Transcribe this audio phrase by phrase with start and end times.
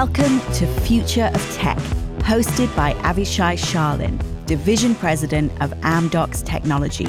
[0.00, 1.76] Welcome to Future of Tech,
[2.20, 7.06] hosted by Avishai Sharlin, Division President of Amdocs Technology.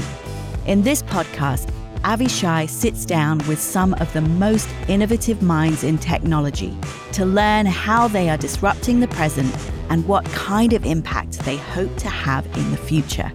[0.66, 6.78] In this podcast, Avishai sits down with some of the most innovative minds in technology
[7.14, 9.56] to learn how they are disrupting the present
[9.90, 13.32] and what kind of impact they hope to have in the future.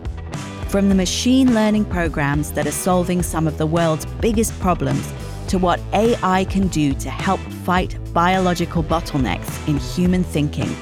[0.68, 5.10] From the machine learning programs that are solving some of the world's biggest problems
[5.48, 10.74] to what AI can do to help fight biological bottlenecks in human thinking,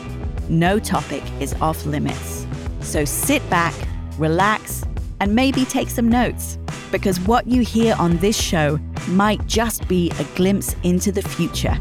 [0.48, 2.46] no topic is off limits.
[2.80, 3.74] So sit back,
[4.18, 4.84] relax,
[5.20, 6.58] and maybe take some notes,
[6.90, 8.78] because what you hear on this show
[9.08, 11.76] might just be a glimpse into the future.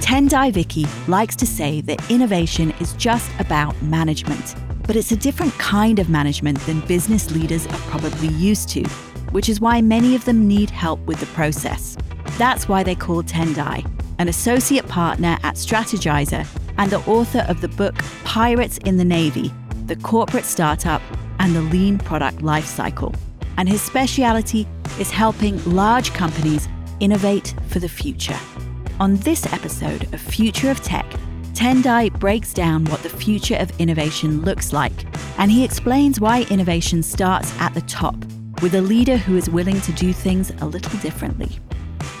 [0.00, 4.56] Tendayi Viki likes to say that innovation is just about management,
[4.86, 8.84] but it's a different kind of management than business leaders are probably used to,
[9.30, 11.96] which is why many of them need help with the process.
[12.38, 13.86] That's why they call Tendayi,
[14.18, 16.46] an associate partner at Strategyzer
[16.78, 19.52] and the author of the book Pirates in the Navy
[19.86, 21.02] The Corporate Startup
[21.38, 23.14] and the Lean Product Lifecycle.
[23.56, 24.66] And his speciality
[24.98, 26.68] is helping large companies
[27.00, 28.38] innovate for the future.
[28.98, 31.06] On this episode of Future of Tech,
[31.52, 35.04] Tendayi breaks down what the future of innovation looks like,
[35.38, 38.16] and he explains why innovation starts at the top
[38.62, 41.48] with a leader who is willing to do things a little differently.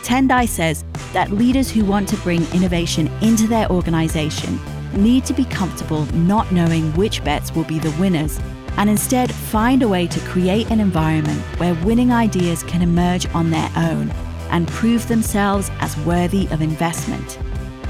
[0.02, 4.58] Tendayi says that leaders who want to bring innovation into their organization
[4.94, 8.40] need to be comfortable not knowing which bets will be the winners
[8.76, 13.50] and instead find a way to create an environment where winning ideas can emerge on
[13.50, 14.10] their own
[14.50, 17.38] and prove themselves as worthy of investment.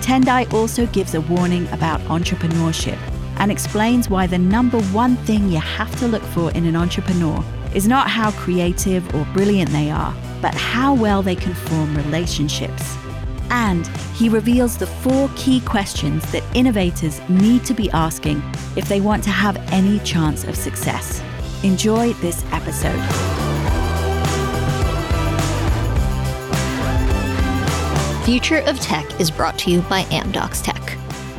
[0.03, 2.99] Tendayi also gives a warning about intrapreneurship
[3.39, 7.45] and explains why the number one thing you have to look for in an intrapreneur
[7.75, 12.97] is not how creative or brilliant they are, but how well they can form relationships.
[13.51, 18.43] And he reveals the four key questions that innovators need to be asking
[18.77, 21.23] if they want to have any chance of success.
[21.63, 23.01] Enjoy this episode.
[28.25, 30.81] Future of Tech is brought to you by Amdocs Tech.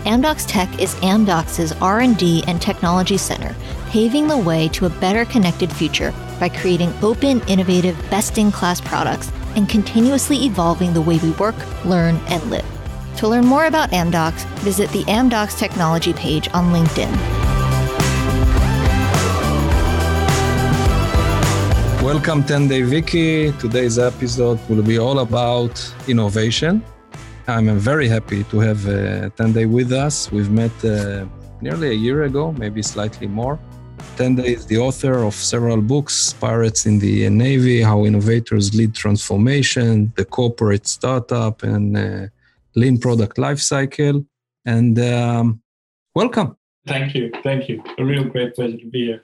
[0.03, 3.55] Amdocs Tech is Amdocs' R&D and technology center,
[3.91, 9.67] paving the way to a better connected future by creating open, innovative, best-in-class products and
[9.67, 12.65] continuously evolving the way we work, learn, and live.
[13.17, 17.11] To learn more about Amdocs, visit the Amdocs technology page on LinkedIn.
[22.01, 23.59] Welcome, Tendayi Viki.
[23.59, 26.81] Today's episode will be all about innovation.
[27.45, 30.31] I'm very happy to have uh, Tendayi with us.
[30.31, 31.25] We've met uh,
[31.59, 33.59] nearly a year ago, maybe slightly more.
[34.17, 40.11] Tendayi is the author of several books Pirates in the Navy, How Innovators Lead Transformation,
[40.15, 42.27] The Corporate Startup, and uh,
[42.75, 44.25] Lean Product Lifecycle.
[44.65, 45.61] And um,
[46.15, 46.57] welcome.
[46.85, 47.31] Thank you.
[47.43, 47.83] Thank you.
[47.97, 49.23] A real great pleasure to be here.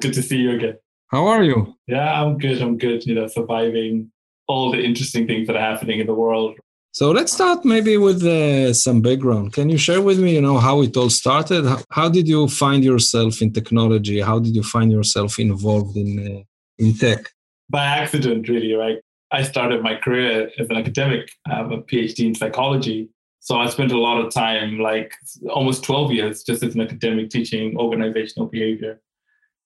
[0.00, 0.76] Good to see you again.
[1.08, 1.74] How are you?
[1.86, 2.60] Yeah, I'm good.
[2.60, 3.06] I'm good.
[3.06, 4.10] You know, surviving
[4.48, 6.58] all the interesting things that are happening in the world
[6.96, 9.52] so let's start maybe with uh, some background.
[9.52, 11.66] Can you share with me, you know, how it all started?
[11.66, 14.18] How, how, did you find yourself in technology?
[14.22, 16.42] How did you find yourself involved in uh,
[16.78, 17.20] in tech?
[17.68, 18.72] By accident, really.
[18.72, 18.98] Right.
[19.30, 21.28] I started my career as an academic.
[21.46, 25.12] I have a PhD in psychology, so I spent a lot of time, like
[25.50, 29.02] almost 12 years, just as an academic teaching organizational behavior.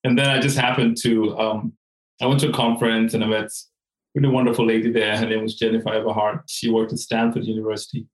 [0.03, 1.75] And then I just happened to, um,
[2.21, 3.51] I went to a conference and I met
[4.15, 5.17] really wonderful lady there.
[5.17, 6.43] Her name was Jennifer Eberhardt.
[6.49, 8.07] She worked at Stanford University.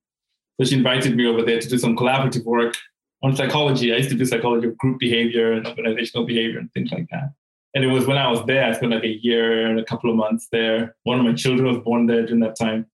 [0.58, 2.76] So she invited me over there to do some collaborative work
[3.22, 3.92] on psychology.
[3.92, 7.32] I used to do psychology of group behavior and organizational behavior and things like that.
[7.74, 10.08] And it was when I was there, I spent like a year and a couple
[10.08, 10.96] of months there.
[11.02, 12.86] One of my children was born there during that time.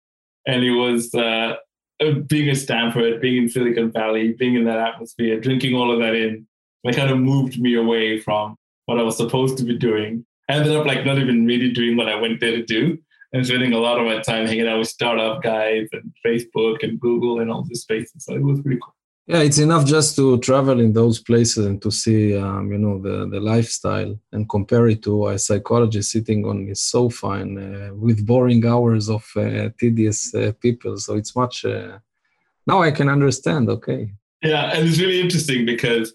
[0.46, 1.54] And it was uh,
[2.26, 6.16] being at Stanford, being in Silicon Valley, being in that atmosphere, drinking all of that
[6.16, 6.48] in,
[6.82, 10.54] that kind of moved me away from what I was supposed to be doing I
[10.54, 12.98] ended up like not even really doing what I went there to do
[13.34, 16.82] I was spending a lot of my time hanging out with startup guys and Facebook
[16.82, 18.24] and Google and all these spaces.
[18.24, 18.94] So it was pretty cool.
[19.26, 23.00] Yeah, it's enough just to travel in those places and to see, um, you know,
[23.00, 27.94] the, the lifestyle and compare it to a psychologist sitting on his sofa and uh,
[27.94, 30.98] with boring hours of uh, tedious uh, people.
[30.98, 31.64] So it's much.
[31.64, 31.98] Uh,
[32.66, 33.70] now I can understand.
[33.70, 34.12] Okay.
[34.42, 36.12] Yeah, and it's really interesting because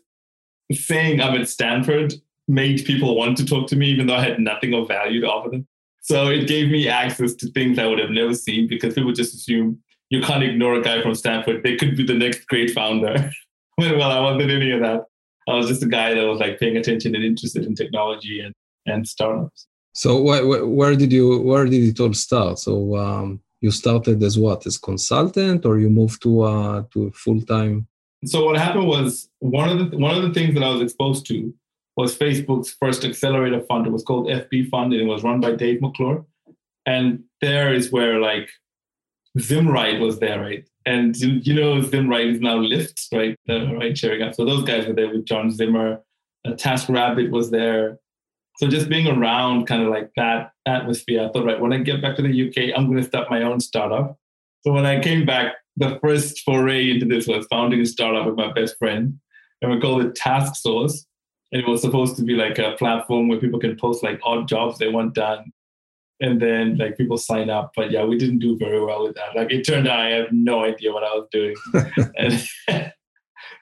[0.71, 2.13] saying I'm at Stanford
[2.47, 5.27] made people want to talk to me, even though I had nothing of value to
[5.27, 5.67] offer them.
[6.01, 9.33] So it gave me access to things I would have never seen because people just
[9.33, 9.79] assume
[10.09, 11.63] you can't ignore a guy from Stanford.
[11.63, 13.29] They could be the next great founder.
[13.77, 15.03] well, I wasn't any of that.
[15.49, 18.53] I was just a guy that was like paying attention and interested in technology and,
[18.85, 19.67] and startups.
[19.93, 22.59] So wh- wh- where did you where did it all start?
[22.59, 27.41] So um, you started as what as consultant or you moved to uh to full
[27.41, 27.87] time
[28.25, 31.25] so what happened was one of the one of the things that i was exposed
[31.25, 31.53] to
[31.97, 33.87] was facebook's first accelerator fund.
[33.87, 36.23] It was called fb fund and it was run by dave mcclure.
[36.85, 38.49] And there is where like
[39.37, 40.67] zimride was there right?
[40.85, 43.35] And you, know zimride is now lyft right?
[43.47, 44.35] The ride sharing app.
[44.35, 46.01] So those guys were there with john zimmer.
[46.45, 47.99] Uh, taskrabbit was there.
[48.57, 52.01] So just being around kind of like that atmosphere, I thought, right, when I get
[52.01, 54.17] back to the UK, I'm going to start my own startup.
[54.61, 58.35] So when I came back, the first foray into this was founding a startup with
[58.35, 59.19] my best friend,
[59.61, 61.05] and we called it Task Source.
[61.51, 64.47] And it was supposed to be like a platform where people can post like odd
[64.47, 65.51] jobs they want done.
[66.19, 67.71] And then like people sign up.
[67.75, 69.35] But yeah, we didn't do very well with that.
[69.35, 71.55] Like it turned out I have no idea what I was doing.
[72.17, 72.43] and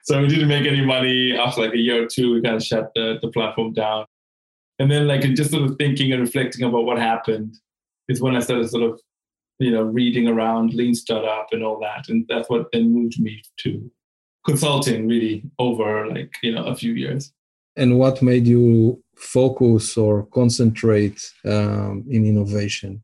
[0.04, 1.36] so we didn't make any money.
[1.36, 4.06] After like a year or two, we kind of shut the, the platform down
[4.78, 7.56] and then like just sort of thinking and reflecting about what happened
[8.08, 9.00] is when I started sort of
[9.58, 13.42] you know reading around lean startup and all that, and that's what then moved me
[13.60, 13.90] to
[14.44, 17.32] consulting really over like you know a few years.
[17.76, 23.02] And what made you focus or concentrate um, in innovation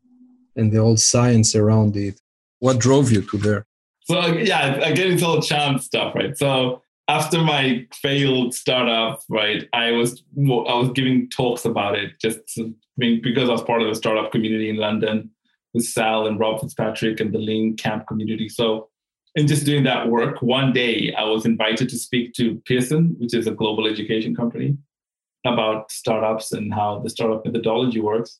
[0.56, 2.20] and the whole science around it?
[2.60, 3.66] What drove you to there?
[4.04, 6.36] So yeah, again, it's all chance stuff, right?
[6.36, 12.38] So after my failed startup, right, I was I was giving talks about it just
[12.96, 15.30] because I was part of the startup community in London
[15.74, 18.48] with Sal and Rob Fitzpatrick and the Lean Camp community.
[18.48, 18.88] So,
[19.34, 23.34] in just doing that work, one day I was invited to speak to Pearson, which
[23.34, 24.76] is a global education company,
[25.46, 28.38] about startups and how the startup methodology works.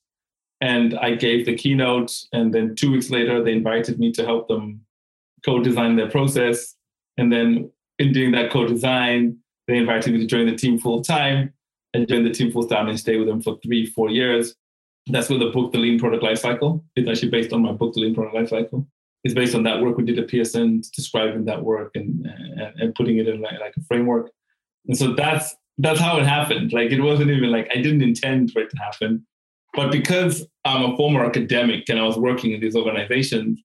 [0.61, 4.47] And I gave the keynote, and then two weeks later, they invited me to help
[4.49, 4.83] them
[5.45, 6.77] co-design their process.
[7.17, 11.53] And then in doing that co-design, they invited me to join the team full time
[11.95, 14.55] and join the team full time and stay with them for three, four years.
[15.09, 18.01] That's where the book, The Lean Product Lifecycle, is actually based on my book, The
[18.01, 18.87] Lean Product Lifecycle.
[19.25, 22.95] It's based on that work we did at Pearson, describing that work and, and, and
[22.95, 24.31] putting it in like, like a framework.
[24.89, 26.73] And so that's that's how it happened.
[26.73, 29.27] Like it wasn't even like I didn't intend for it to happen.
[29.75, 33.61] But because I'm a former academic and I was working in these organizations,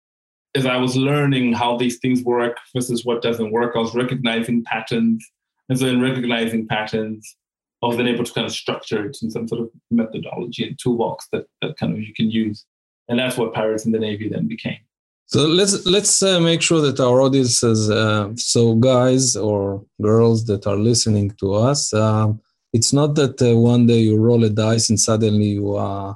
[0.55, 4.63] as I was learning how these things work versus what doesn't work, I was recognizing
[4.63, 5.25] patterns.
[5.69, 7.35] And so in recognizing patterns,
[7.83, 10.79] I was then able to kind of structure it in some sort of methodology and
[10.79, 12.65] toolbox that, that kind of you can use.
[13.09, 14.79] And that's what Pirates in the Navy then became.
[15.27, 20.45] So let's let's uh, make sure that our audience is uh, so guys or girls
[20.45, 21.93] that are listening to us.
[21.93, 22.39] Um,
[22.73, 26.13] it's not that uh, one day you roll a dice and suddenly you uh,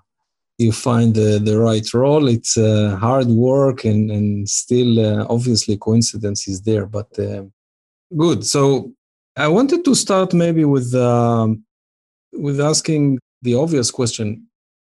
[0.61, 2.27] you find the, the right role.
[2.27, 7.43] It's uh, hard work and, and still, uh, obviously, coincidence is there, but uh,
[8.15, 8.45] good.
[8.45, 8.93] So
[9.35, 11.63] I wanted to start maybe with, um,
[12.31, 14.47] with asking the obvious question.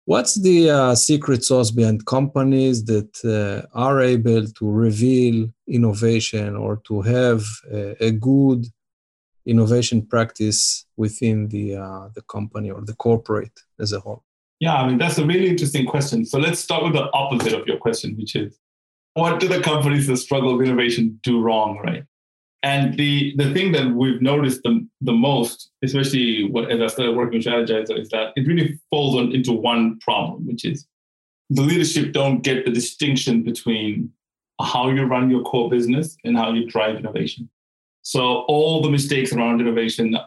[0.08, 6.78] What's the uh, secret sauce behind companies that uh, are able to reveal innovation or
[6.88, 8.68] to have a, a good
[9.46, 14.24] innovation practice within the uh, the company or the corporate as a whole?
[14.62, 16.26] Yeah, I mean, that's a really interesting question.
[16.26, 18.58] So let's start with the opposite of your question, which is
[19.16, 22.06] what do the companies that struggle with innovation do wrong, right?
[22.64, 27.16] And the, the thing that we've noticed the, the most, especially what, as I started
[27.16, 30.88] working with Strategyzer, is that it really falls on, into one problem, which is
[31.50, 34.12] the leadership don't get the distinction between
[34.60, 37.50] how you run your core business and how you drive innovation.
[38.02, 40.24] So all the mistakes around innovation are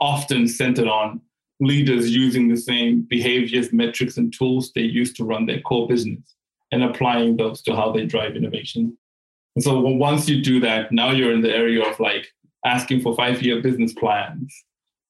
[0.00, 1.20] often centered on
[1.60, 6.36] leaders using the same behaviors, metrics, and tools they use to run their core business
[6.72, 8.96] and applying those to how they drive innovation.
[9.54, 12.28] And so once you do that, now you're in the area of like
[12.64, 14.54] asking for five-year business plans,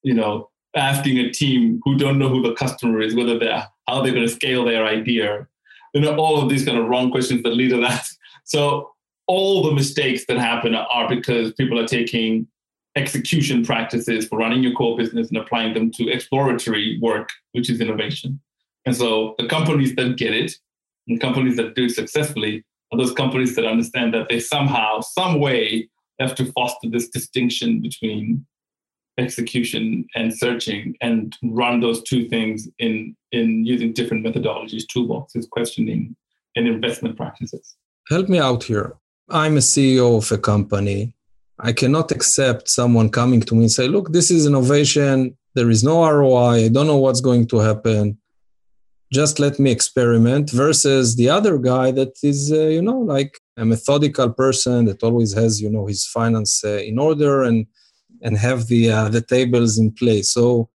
[0.02, 4.00] you know, asking a team who don't know who the customer is, whether they're how
[4.00, 5.46] they're going to scale their idea,
[5.92, 8.16] you know, all of these kind of wrong questions that leaders ask.
[8.44, 8.90] So
[9.26, 12.46] all the mistakes that happen are because people are taking
[12.96, 17.80] execution practices for running your core business and applying them to exploratory work, which is
[17.80, 18.40] innovation.
[18.84, 20.52] And so the companies that get it
[21.08, 25.40] and companies that do it successfully are those companies that understand that they somehow, some
[25.40, 25.88] way,
[26.20, 28.46] have to foster this distinction between
[29.18, 36.16] execution and searching and run those two things in in using different methodologies toolboxes questioning
[36.56, 37.76] and investment practices
[38.08, 38.96] help me out here
[39.28, 41.14] i'm a ceo of a company
[41.64, 45.36] I cannot accept someone coming to me and say, look, this is innovation.
[45.54, 46.64] There is no ROI.
[46.64, 48.18] I don't know what's going to happen.
[49.12, 53.64] Just let me experiment versus the other guy that is, uh, you know, like a
[53.64, 57.66] methodical person that always has, you know, his finance uh, in order and
[58.22, 60.30] and have the uh, the tables in place.
[60.30, 60.70] So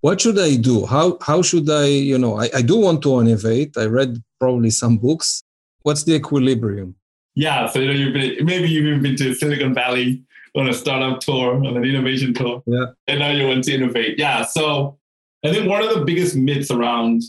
[0.00, 0.86] what should I do?
[0.86, 3.76] How how should I, you know, I, I do want to innovate.
[3.78, 5.42] I read probably some books
[5.88, 6.96] What's the equilibrium?
[7.34, 10.22] Yeah, so you know you've been maybe you've even been to Silicon Valley
[10.54, 12.62] on a startup tour, on an innovation tour.
[12.66, 12.86] Yeah.
[13.06, 14.18] And now you want to innovate.
[14.18, 14.44] Yeah.
[14.44, 14.98] So
[15.44, 17.22] I think one of the biggest myths around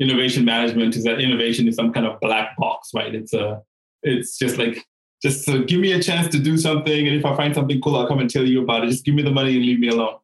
[0.00, 3.14] innovation management is that innovation is some kind of black box, right?
[3.14, 3.62] It's a
[4.02, 4.84] it's just like
[5.22, 7.96] just uh, give me a chance to do something, and if I find something cool,
[7.96, 8.90] I'll come and tell you about it.
[8.90, 10.16] Just give me the money and leave me alone.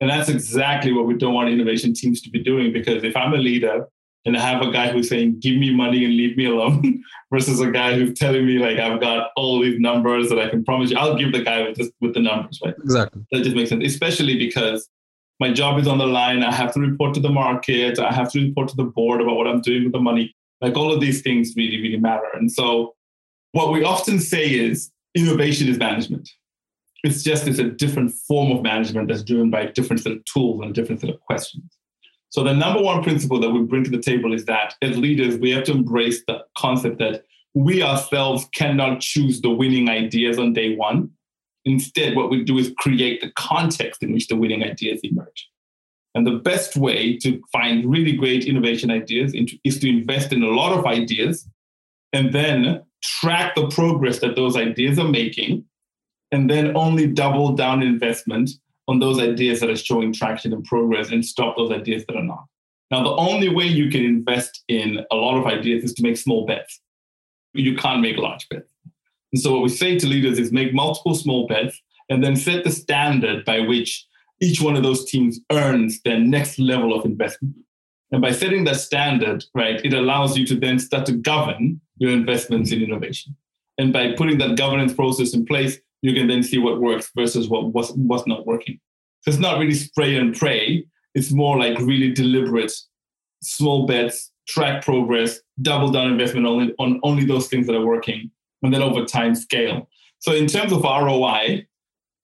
[0.00, 2.72] And that's exactly what we don't want innovation teams to be doing.
[2.72, 3.86] Because if I'm a leader
[4.24, 7.02] and I have a guy who's saying, give me money and leave me alone,
[7.32, 10.64] versus a guy who's telling me, like, I've got all these numbers that I can
[10.64, 12.74] promise you, I'll give the guy with, just, with the numbers, right?
[12.82, 13.26] Exactly.
[13.32, 14.88] That just makes sense, especially because
[15.40, 16.42] my job is on the line.
[16.42, 17.98] I have to report to the market.
[17.98, 20.34] I have to report to the board about what I'm doing with the money.
[20.60, 22.28] Like all of these things really, really matter.
[22.34, 22.94] And so
[23.52, 26.28] what we often say is innovation is management.
[27.04, 30.24] It's just it's a different form of management that's driven by a different set of
[30.24, 31.64] tools and a different set of questions.
[32.30, 35.38] So the number one principle that we bring to the table is that as leaders,
[35.38, 37.24] we have to embrace the concept that
[37.54, 41.10] we ourselves cannot choose the winning ideas on day one.
[41.66, 45.50] Instead, what we do is create the context in which the winning ideas emerge.
[46.14, 50.48] And the best way to find really great innovation ideas is to invest in a
[50.48, 51.46] lot of ideas
[52.12, 55.64] and then track the progress that those ideas are making,
[56.32, 58.50] and then only double down investment
[58.88, 62.22] on those ideas that are showing traction and progress and stop those ideas that are
[62.22, 62.46] not.
[62.90, 66.16] Now, the only way you can invest in a lot of ideas is to make
[66.16, 66.80] small bets.
[67.52, 68.72] You can't make large bets.
[69.32, 72.64] And so, what we say to leaders is make multiple small bets and then set
[72.64, 74.06] the standard by which
[74.40, 77.56] each one of those teams earns their next level of investment.
[78.12, 82.12] And by setting that standard, right, it allows you to then start to govern your
[82.12, 83.36] investments in innovation.
[83.78, 87.48] And by putting that governance process in place, you can then see what works versus
[87.48, 88.78] what was, was not working.
[89.22, 90.86] So it's not really spray and pray.
[91.14, 92.72] It's more like really deliberate,
[93.42, 98.30] small bets, track progress, double down investment only on only those things that are working,
[98.66, 99.88] and then over time scale.
[100.18, 101.66] So in terms of ROI,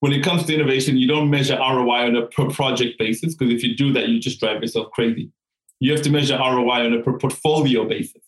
[0.01, 3.55] when it comes to innovation, you don't measure ROI on a per project basis because
[3.55, 5.31] if you do that, you just drive yourself crazy.
[5.81, 8.23] You have to measure ROI on a per portfolio basis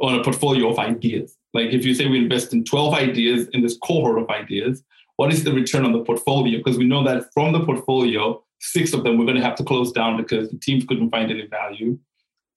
[0.00, 1.36] on a portfolio of ideas.
[1.54, 4.82] Like if you say we invest in 12 ideas in this cohort of ideas,
[5.16, 6.58] what is the return on the portfolio?
[6.58, 9.64] Because we know that from the portfolio, six of them we're going to have to
[9.64, 11.98] close down because the teams couldn't find any value.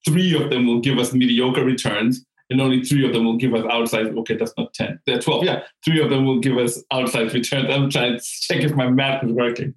[0.05, 3.53] Three of them will give us mediocre returns, and only three of them will give
[3.53, 4.07] us outside.
[4.07, 4.99] Okay, that's not 10.
[5.05, 5.43] They're 12.
[5.43, 7.67] Yeah, three of them will give us outside returns.
[7.69, 9.75] I'm trying to check if my math is working.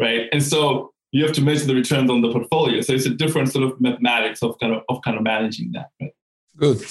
[0.00, 0.28] Right.
[0.32, 2.80] And so you have to measure the returns on the portfolio.
[2.80, 5.90] So it's a different sort of mathematics of kind of of kind of managing that.
[6.00, 6.12] Right?
[6.56, 6.82] Good.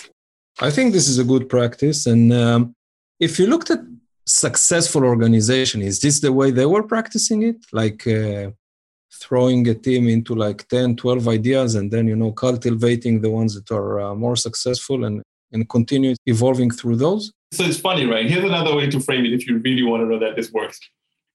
[0.61, 2.05] I think this is a good practice.
[2.05, 2.75] And um,
[3.19, 3.79] if you looked at
[4.25, 7.57] successful organization, is this the way they were practicing it?
[7.71, 8.51] Like uh,
[9.21, 13.55] throwing a team into like 10, 12 ideas and then, you know, cultivating the ones
[13.55, 17.31] that are uh, more successful and, and continue evolving through those?
[17.51, 18.25] So it's funny, right?
[18.25, 20.79] Here's another way to frame it if you really want to know that this works.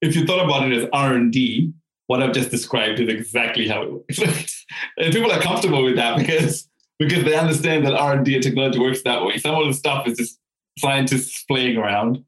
[0.00, 1.72] If you thought about it as R&D,
[2.08, 4.18] what I've just described is exactly how it works.
[4.96, 6.68] and people are comfortable with that because
[6.98, 9.38] because they understand that R&D and technology works that way.
[9.38, 10.38] Some of the stuff is just
[10.78, 12.24] scientists playing around,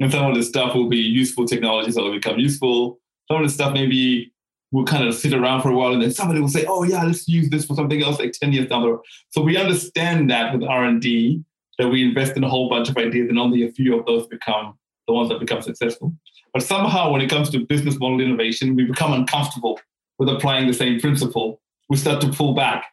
[0.00, 3.00] and some of the stuff will be useful technologies that will become useful.
[3.30, 4.32] Some of the stuff maybe
[4.74, 7.04] will kind of sit around for a while, and then somebody will say, "Oh yeah,
[7.04, 9.00] let's use this for something else like ten years down the road."
[9.30, 11.42] So we understand that with R&D
[11.78, 14.26] that we invest in a whole bunch of ideas, and only a few of those
[14.26, 14.76] become
[15.06, 16.12] the ones that become successful.
[16.52, 19.80] But somehow, when it comes to business model innovation, we become uncomfortable
[20.18, 21.60] with applying the same principle.
[21.88, 22.86] We start to pull back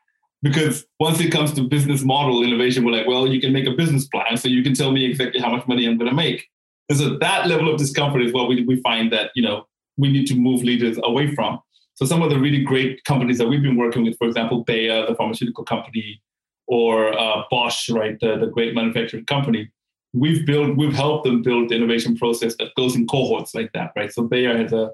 [0.43, 3.71] because once it comes to business model innovation, we're like, well, you can make a
[3.71, 6.47] business plan, so you can tell me exactly how much money I'm going to make.
[6.89, 9.65] And so that level of discomfort is what we, we find that you know
[9.97, 11.59] we need to move leaders away from.
[12.01, 15.05] So some of the really great companies that we've been working with, for example, Bayer,
[15.05, 16.19] the pharmaceutical company,
[16.65, 19.69] or uh, Bosch, right, the, the great manufacturing company,
[20.11, 23.91] we've built, we've helped them build the innovation process that goes in cohorts like that,
[23.95, 24.11] right?
[24.11, 24.89] So Bayer has a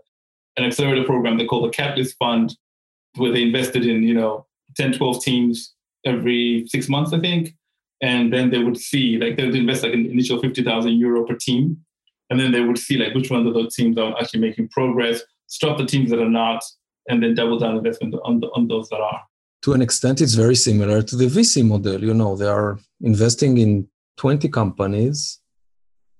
[0.57, 2.57] an accelerator program they call the Catalyst Fund,
[3.15, 4.45] where they invested in you know
[4.75, 7.55] 10, 12 teams every six months, I think.
[8.01, 11.35] And then they would see, like, they would invest like an initial 50,000 euro per
[11.35, 11.77] team.
[12.29, 15.21] And then they would see, like, which ones of those teams are actually making progress,
[15.47, 16.61] stop the teams that are not,
[17.09, 19.21] and then double down investment on, the, on those that are.
[19.63, 22.03] To an extent, it's very similar to the VC model.
[22.03, 23.87] You know, they are investing in
[24.17, 25.39] 20 companies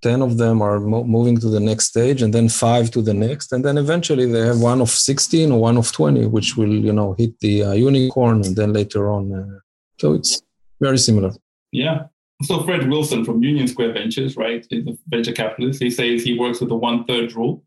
[0.01, 3.13] 10 of them are mo- moving to the next stage and then five to the
[3.13, 6.72] next and then eventually they have one of 16 or one of 20 which will
[6.72, 9.60] you know hit the uh, unicorn and then later on uh,
[10.00, 10.41] so it's
[10.79, 11.32] very similar
[11.72, 12.03] yeah
[12.44, 16.38] so fred wilson from union square ventures right is a venture capitalist he says he
[16.38, 17.63] works with the one third rule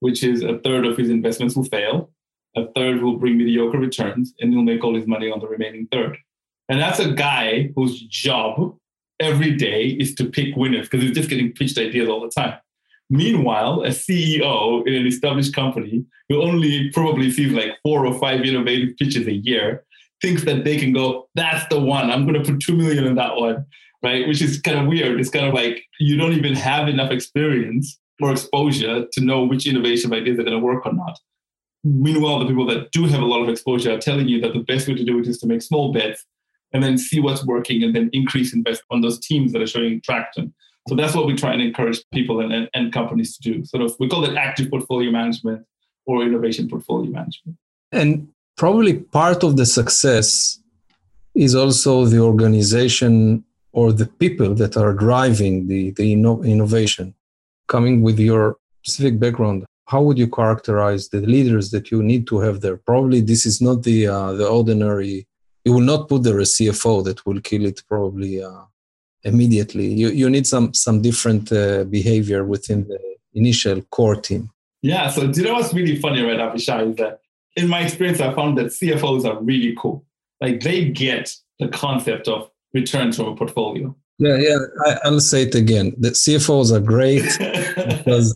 [0.00, 2.10] which is a third of his investments will fail
[2.58, 5.86] a third will bring mediocre returns and he'll make all his money on the remaining
[5.90, 6.16] third
[6.68, 8.76] and that's a guy whose job
[9.20, 12.58] every day is to pick winners because he's just getting pitched ideas all the time.
[13.10, 18.42] Meanwhile, a CEO in an established company who only probably sees like four or five
[18.42, 19.84] innovative pitches a year
[20.20, 22.10] thinks that they can go, that's the one.
[22.10, 23.64] I'm going to put two million in that one,
[24.02, 24.28] right?
[24.28, 25.18] Which is kind of weird.
[25.18, 29.66] It's kind of like you don't even have enough experience or exposure to know which
[29.66, 31.18] innovation ideas are going to work or not.
[31.84, 34.60] Meanwhile, the people that do have a lot of exposure are telling you that the
[34.60, 36.24] best way to do it is to make small bets
[36.72, 40.00] and then see what's working and then increase invest on those teams that are showing
[40.02, 40.52] traction.
[40.88, 43.64] So that's what we try and encourage people and, and, and companies to do.
[43.64, 45.64] Sort of, we call it active portfolio management
[46.06, 47.56] or innovation portfolio management.
[47.92, 50.60] And probably part of the success
[51.34, 57.14] is also the organization or the people that are driving the, the inno- innovation.
[57.68, 62.40] Coming with your specific background, how would you characterize the leaders that you need to
[62.40, 62.76] have there?
[62.76, 65.26] Probably this is not the uh, the ordinary.
[65.64, 68.64] You will not put there a CFO that will kill it probably uh,
[69.24, 69.86] immediately.
[69.86, 73.00] You you need some some different uh, behavior within the
[73.34, 74.50] initial core team.
[74.82, 75.08] Yeah.
[75.08, 77.20] So do you know what's really funny, right, Avishai, is that
[77.56, 80.04] in my experience, I found that CFOs are really cool.
[80.40, 83.96] Like they get the concept of returns from a portfolio.
[84.18, 84.58] Yeah, yeah.
[85.04, 85.94] I, will say it again.
[85.96, 87.22] The CFOs are great
[87.98, 88.34] because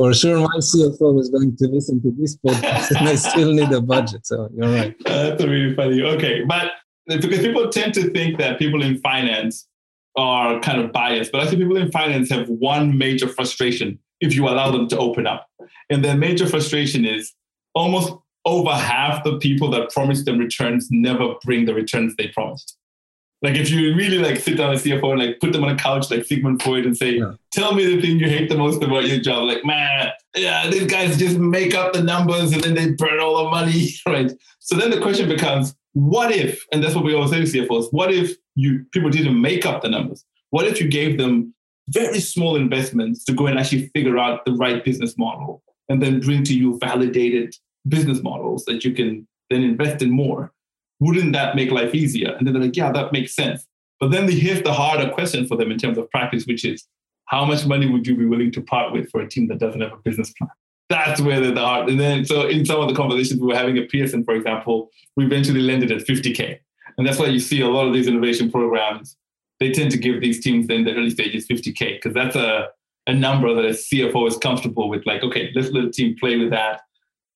[0.00, 3.70] for sure my CFO is going to listen to this podcast and I still need
[3.70, 4.26] a budget.
[4.26, 4.96] So you're right.
[5.04, 6.00] That's really funny.
[6.00, 6.42] Okay.
[6.42, 6.72] But
[7.06, 9.68] because people tend to think that people in finance
[10.16, 14.34] are kind of biased, but I think people in finance have one major frustration if
[14.34, 15.50] you allow them to open up.
[15.90, 17.34] And their major frustration is
[17.74, 18.10] almost
[18.46, 22.78] over half the people that promise them returns never bring the returns they promised.
[23.42, 25.76] Like if you really like sit down a CFO and like put them on a
[25.76, 27.32] couch like Sigmund Freud and say, yeah.
[27.50, 29.44] tell me the thing you hate the most about your job.
[29.48, 33.44] Like, man, yeah, these guys just make up the numbers and then they burn all
[33.44, 34.30] the money, right?
[34.58, 37.88] So then the question becomes, what if, and that's what we always say to CFOs,
[37.92, 40.24] what if you people didn't make up the numbers?
[40.50, 41.54] What if you gave them
[41.88, 46.20] very small investments to go and actually figure out the right business model and then
[46.20, 47.54] bring to you validated
[47.88, 50.52] business models that you can then invest in more?
[51.00, 52.34] Wouldn't that make life easier?
[52.36, 53.66] And then they're like, yeah, that makes sense.
[53.98, 56.86] But then here's the harder question for them in terms of practice, which is
[57.26, 59.80] how much money would you be willing to part with for a team that doesn't
[59.80, 60.50] have a business plan?
[60.88, 61.88] That's where the hard.
[61.88, 64.90] And then, so in some of the conversations we were having at Pearson, for example,
[65.16, 66.58] we eventually landed at 50K.
[66.98, 69.16] And that's why you see a lot of these innovation programs,
[69.60, 72.68] they tend to give these teams in the early stages 50K, because that's a,
[73.06, 75.06] a number that a CFO is comfortable with.
[75.06, 76.80] Like, okay, let's let the team play with that.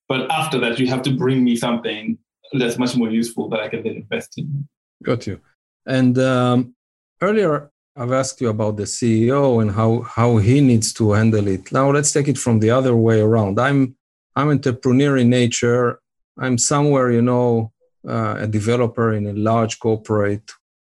[0.09, 2.19] But after that, you have to bring me something
[2.59, 4.69] that's much more useful that I can then invest in.
[5.03, 5.41] Got you.
[5.87, 6.75] And um,
[7.21, 11.71] earlier, I've asked you about the CEO and how how he needs to handle it.
[11.73, 13.61] Now let's take it from the other way around.
[13.61, 13.97] I'm
[14.35, 16.01] I'm entrepreneur in nature.
[16.39, 17.73] I'm somewhere, you know,
[18.09, 20.51] uh, a developer in a large corporate.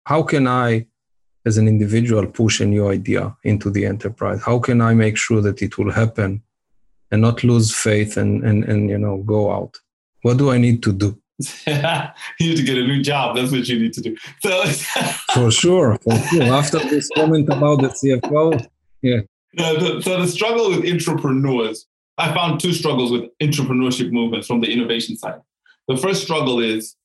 [0.06, 0.86] How can I,
[1.46, 4.42] as an individual, push a new idea into the enterprise?
[4.42, 6.42] How can I make sure that it will happen
[7.12, 9.78] and not lose faith and and and you know go out?
[10.22, 11.16] What do I need to do?
[11.66, 13.36] you need to get a new job.
[13.36, 14.16] That's what you need to do.
[14.40, 14.64] So
[15.34, 16.42] for sure, for sure.
[16.42, 18.66] After this comment about the CFO,
[19.02, 19.20] yeah.
[19.54, 21.84] the, so the struggle with intrapreneurs,
[22.18, 25.40] I found two struggles with intrapreneurship movements from the innovation side.
[25.86, 26.96] The first struggle is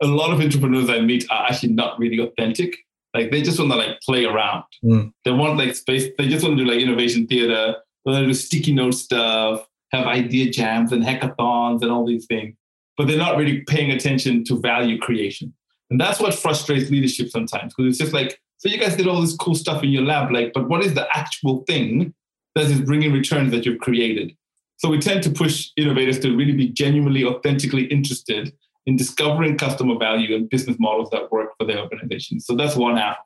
[0.00, 2.76] a lot of intrapreneurs I meet are actually not really authentic.
[3.12, 4.62] Like they just want to like play around.
[4.84, 5.12] Mm.
[5.24, 6.08] They want like space.
[6.16, 7.74] They just want to do like innovation theater.
[8.04, 12.26] They want to do sticky note stuff, have idea jams and hackathons and all these
[12.26, 12.54] things
[13.00, 15.54] but they're not really paying attention to value creation.
[15.88, 19.22] And that's what frustrates leadership sometimes because it's just like, so you guys did all
[19.22, 22.12] this cool stuff in your lab, like, but what is the actual thing
[22.54, 24.36] that is bringing returns that you've created?
[24.76, 28.52] So we tend to push innovators to really be genuinely, authentically interested
[28.84, 32.38] in discovering customer value and business models that work for their organization.
[32.38, 33.16] So that's one half.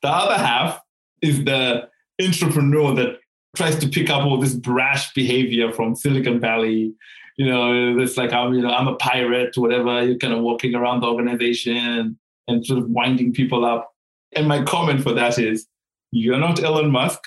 [0.00, 0.80] The other half
[1.20, 3.18] is the intrapreneur that
[3.54, 6.94] tries to pick up all this brash behavior from Silicon Valley
[7.36, 10.02] you know, it's like I'm, you know, I'm a pirate, whatever.
[10.02, 12.18] You're kind of walking around the organization
[12.48, 13.92] and sort of winding people up.
[14.34, 15.66] And my comment for that is,
[16.12, 17.20] you're not Elon Musk.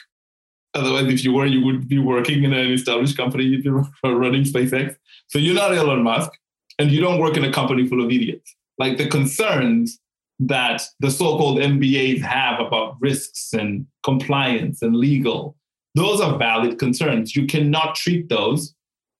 [0.73, 3.43] Otherwise, if you were, you would be working in an established company.
[3.43, 3.69] You'd be
[4.03, 4.95] running SpaceX.
[5.27, 6.31] So you're not Elon Musk,
[6.79, 8.55] and you don't work in a company full of idiots.
[8.77, 9.99] Like the concerns
[10.39, 15.57] that the so-called MBAs have about risks and compliance and legal,
[15.95, 17.35] those are valid concerns.
[17.35, 18.73] You cannot treat those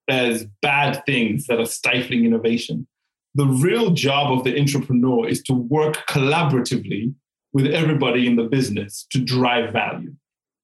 [0.10, 2.88] as bad things that are stifling innovation.
[3.36, 7.13] The real job of the entrepreneur is to work collaboratively
[7.54, 10.13] with everybody in the business to drive value.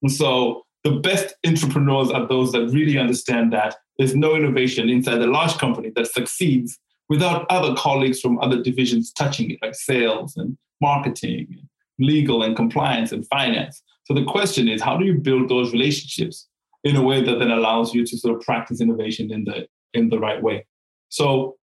[0.02, 5.22] And so the best intrapreneurs are those that really understand that there's no innovation inside
[5.22, 6.78] a large company that succeeds
[7.10, 11.68] without other colleagues from other divisions touching it, like sales and marketing and
[12.00, 13.82] legal and compliance and finance.
[14.06, 16.48] So the question is, how do you build those relationships
[16.86, 20.10] in a way that then allows you to sort of practice innovation in the in
[20.10, 20.66] the right way?
[21.10, 21.58] So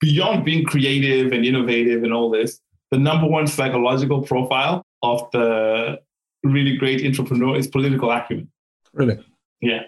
[0.00, 2.60] beyond being creative and innovative and all this,
[2.92, 5.98] the number one psychological profile of the
[6.44, 8.48] really great intrapreneur is political acumen.
[8.92, 9.18] Really?
[9.60, 9.82] Yeah.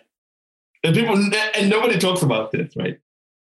[0.83, 2.99] And people and nobody talks about this, right?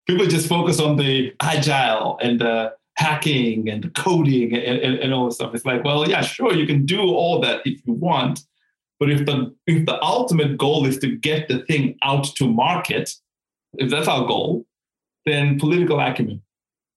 [0.08, 5.13] People just focus on the agile and the hacking and the coding and, and, and
[5.13, 5.56] all this stuff.
[5.56, 8.41] It's like, well, yeah, sure, you can do all that if you want,
[9.00, 13.10] but if the if the ultimate goal is to get the thing out to market,
[13.74, 14.66] if that's our goal,
[15.26, 16.42] then political acumen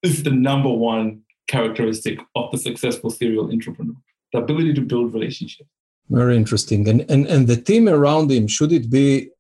[0.03, 3.95] is the number one characteristic of the successful serial entrepreneur:
[4.33, 5.69] the ability to build relationships.
[6.11, 6.89] Very interesting.
[6.89, 9.31] And and and the team around him should it be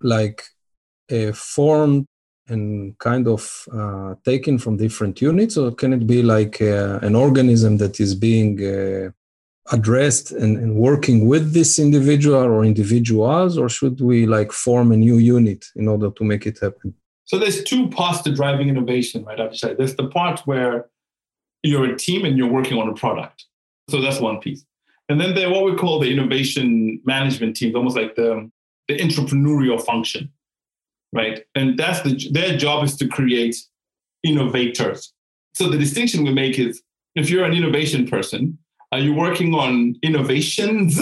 [0.00, 0.42] like
[1.10, 2.06] a formed
[2.48, 7.14] and kind of uh, taken from different units, or can it be like uh, an
[7.14, 9.10] organism that is being uh,
[9.72, 14.96] addressed and, and, working with this individual or individuals, or should we like form a
[14.96, 16.94] new unit in order to make it happen?
[17.24, 19.38] So there's two parts to driving innovation, right?
[19.38, 19.78] Avishai.
[19.78, 20.90] There's the part where
[21.62, 23.46] you're a team and you're working on a product.
[23.88, 24.64] So that's one piece.
[25.08, 28.50] And then there what we call the innovation management teams, almost like the,
[28.88, 30.30] the entrepreneurial function,
[31.12, 31.42] right?
[31.54, 33.56] And that's the, their job is to create
[34.22, 35.12] innovators.
[35.54, 36.82] So the distinction we make is
[37.14, 38.58] if you're an innovation person,
[38.94, 41.00] are you working on innovations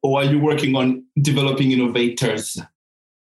[0.00, 2.56] or are you working on developing innovators?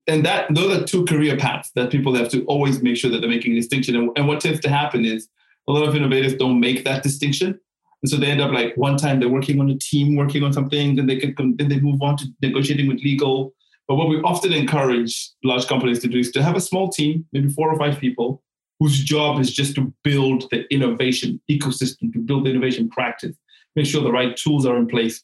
[0.05, 3.19] And that those are two career paths that people have to always make sure that
[3.19, 3.95] they're making a distinction.
[3.95, 5.27] And, and what tends to happen is
[5.67, 7.59] a lot of innovators don't make that distinction.
[8.03, 10.53] And so they end up like one time they're working on a team, working on
[10.53, 13.55] something, then they can then they move on to negotiating with legal.
[13.88, 17.25] But what we often encourage large companies to do is to have a small team,
[17.33, 18.43] maybe four or five people,
[18.79, 23.36] whose job is just to build the innovation ecosystem, to build the innovation practice,
[23.75, 25.23] make sure the right tools are in place,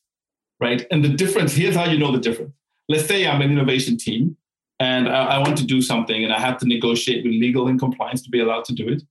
[0.59, 0.85] right?
[0.91, 2.53] And the difference here's how you know the difference.
[2.87, 4.35] Let's say I'm an innovation team
[4.79, 7.79] and I, I want to do something and I have to negotiate with legal and
[7.79, 9.03] compliance to be allowed to do it.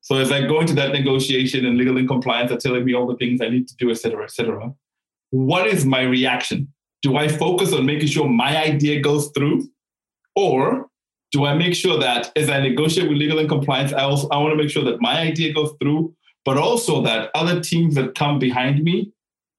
[0.00, 3.06] So as I go into that negotiation and legal and compliance are telling me all
[3.06, 4.72] the things I need to do, et cetera, et cetera,
[5.30, 6.72] what is my reaction?
[7.02, 9.68] Do I focus on making sure my idea goes through?
[10.34, 10.88] Or
[11.32, 14.38] do I make sure that as I negotiate with legal and compliance, I also I
[14.38, 16.14] want to make sure that my idea goes through,
[16.46, 19.12] but also that other teams that come behind me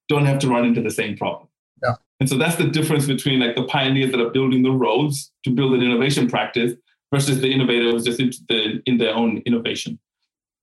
[0.07, 1.47] don't have to run into the same problem.
[1.83, 1.95] Yeah.
[2.21, 5.51] And so that's the difference between like the pioneers that are building the roads to
[5.51, 6.73] build an innovation practice
[7.13, 9.99] versus the innovators just in, the, in their own innovation.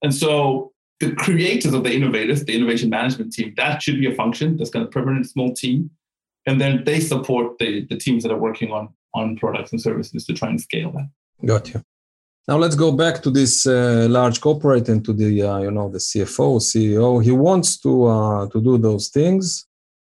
[0.01, 4.15] And so the creators of the innovators, the innovation management team, that should be a
[4.15, 5.91] function that's got a permanent small team.
[6.47, 10.25] And then they support the, the teams that are working on, on products and services
[10.25, 11.09] to try and scale that.
[11.45, 11.83] Got you.
[12.47, 15.89] Now let's go back to this uh, large corporate and to the uh, you know
[15.89, 17.23] the CFO, CEO.
[17.23, 19.65] He wants to uh, to do those things,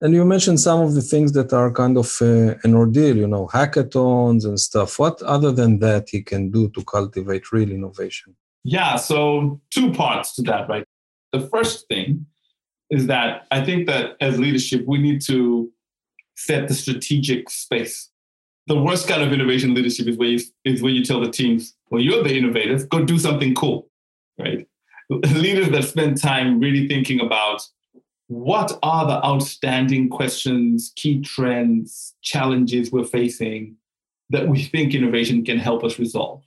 [0.01, 3.27] and you mentioned some of the things that are kind of uh, an ordeal, you
[3.27, 4.99] know, hackathons and stuff.
[4.99, 8.37] What other than that he can do to cultivate real innovation?
[8.63, 10.85] Yeah, so two parts to that, right?
[11.33, 12.27] The first thing
[12.91, 15.71] is that I think that as leadership, we need to
[16.37, 18.09] set the strategic space.
[18.71, 21.75] The worst kind of innovation leadership is where you, is when you tell the teams,
[21.91, 23.91] well, you're the innovators, go do something cool,
[24.39, 24.65] right?
[25.11, 27.67] Leaders that spend time really thinking about
[28.29, 33.75] what are the outstanding questions, key trends, challenges we're facing
[34.29, 36.41] that we think innovation can help us resolve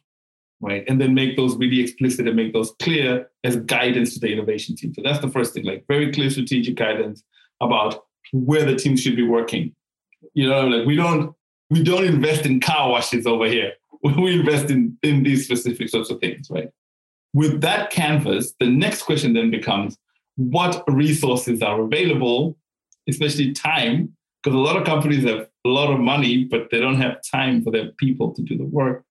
[0.62, 0.86] right?
[0.88, 4.78] And then make those really explicit and make those clear as guidance to the innovation
[4.78, 4.94] team.
[4.94, 7.22] So that's the first thing, like very clear strategic guidance
[7.60, 9.76] about where the team should be working.
[10.34, 11.36] You know, like we don't
[11.74, 13.74] we don't invest in car washes over here.
[14.04, 16.70] We invest in in these specific sorts of things, right?
[17.34, 19.98] With that canvas, the next question then becomes
[20.36, 22.58] what resources are available,
[23.08, 27.02] especially time, because a lot of companies have a lot of money, but they don't
[27.02, 29.06] have time for their people to do the work.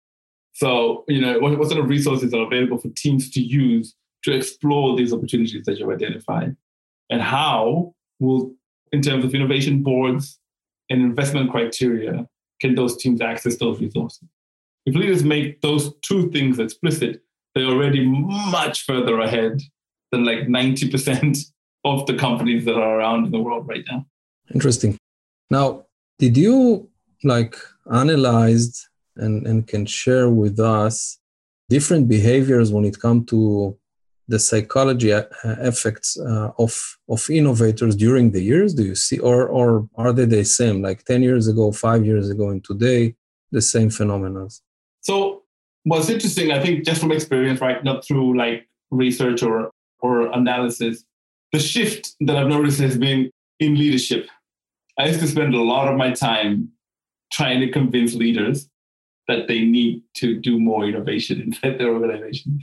[0.53, 3.95] So, you know, what, what sort of resources are available for teams to use
[4.25, 6.55] to explore these opportunities that you've identified?
[7.09, 8.53] And how will,
[8.93, 10.39] in terms of innovation boards
[10.91, 12.29] and investment criteria,
[12.63, 14.29] can those teams access those resources?
[14.87, 17.21] If leaders make those two things explicit,
[17.55, 19.61] they're already much further ahead
[20.11, 21.39] than like 90%
[21.85, 24.07] of the companies that are around in the world right now.
[24.55, 24.97] Interesting.
[25.51, 25.87] Now,
[26.19, 26.89] did you
[27.25, 27.57] like
[27.93, 31.19] analyzed and, and can share with us
[31.69, 33.77] different behaviors when it comes to
[34.29, 38.75] the psychology effects uh, of of innovators during the years?
[38.75, 42.31] Do you see or or are they the same like 10 years ago 5 years
[42.31, 43.15] ago and today
[43.51, 44.49] the same phenomena
[45.03, 45.43] so
[45.85, 46.53] what's interesting.
[46.53, 51.05] I think just from experience right not through like research or or analysis
[51.53, 53.31] the shift that i've noticed has been
[53.63, 54.29] in leadership,
[54.99, 56.71] I used to spend a lot of my time
[57.33, 58.69] trying to convince leaders
[59.29, 62.63] that they need to do more innovation inside their organizations.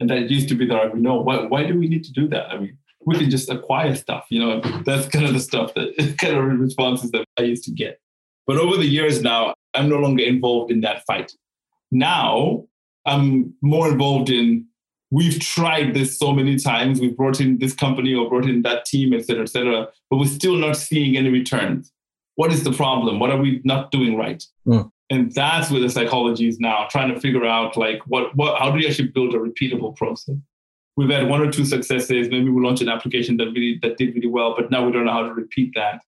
[0.00, 1.02] And that used to be the argument.
[1.02, 2.50] No, why, why do we need to do that?
[2.50, 2.76] I mean,
[3.06, 6.44] we can just acquire stuff, you know, that's kind of the stuff that kind of
[6.58, 8.00] responses that I used to get.
[8.46, 11.32] But over the years now, I'm no longer involved in that fight.
[11.90, 12.64] Now
[13.06, 14.66] I'm more involved in
[15.10, 17.00] we've tried this so many times.
[17.00, 20.16] We've brought in this company or brought in that team, et cetera, et cetera, but
[20.16, 21.92] we're still not seeing any returns.
[22.34, 23.20] What is the problem?
[23.20, 24.42] What are we not doing right?
[24.66, 24.90] Mm.
[25.10, 28.70] And that's where the psychology is now, trying to figure out like what, what how
[28.70, 30.36] do you actually build a repeatable process?
[30.96, 32.28] We've had one or two successes.
[32.30, 35.04] Maybe we launched an application that really that did really well, but now we don't
[35.04, 36.00] know how to repeat that.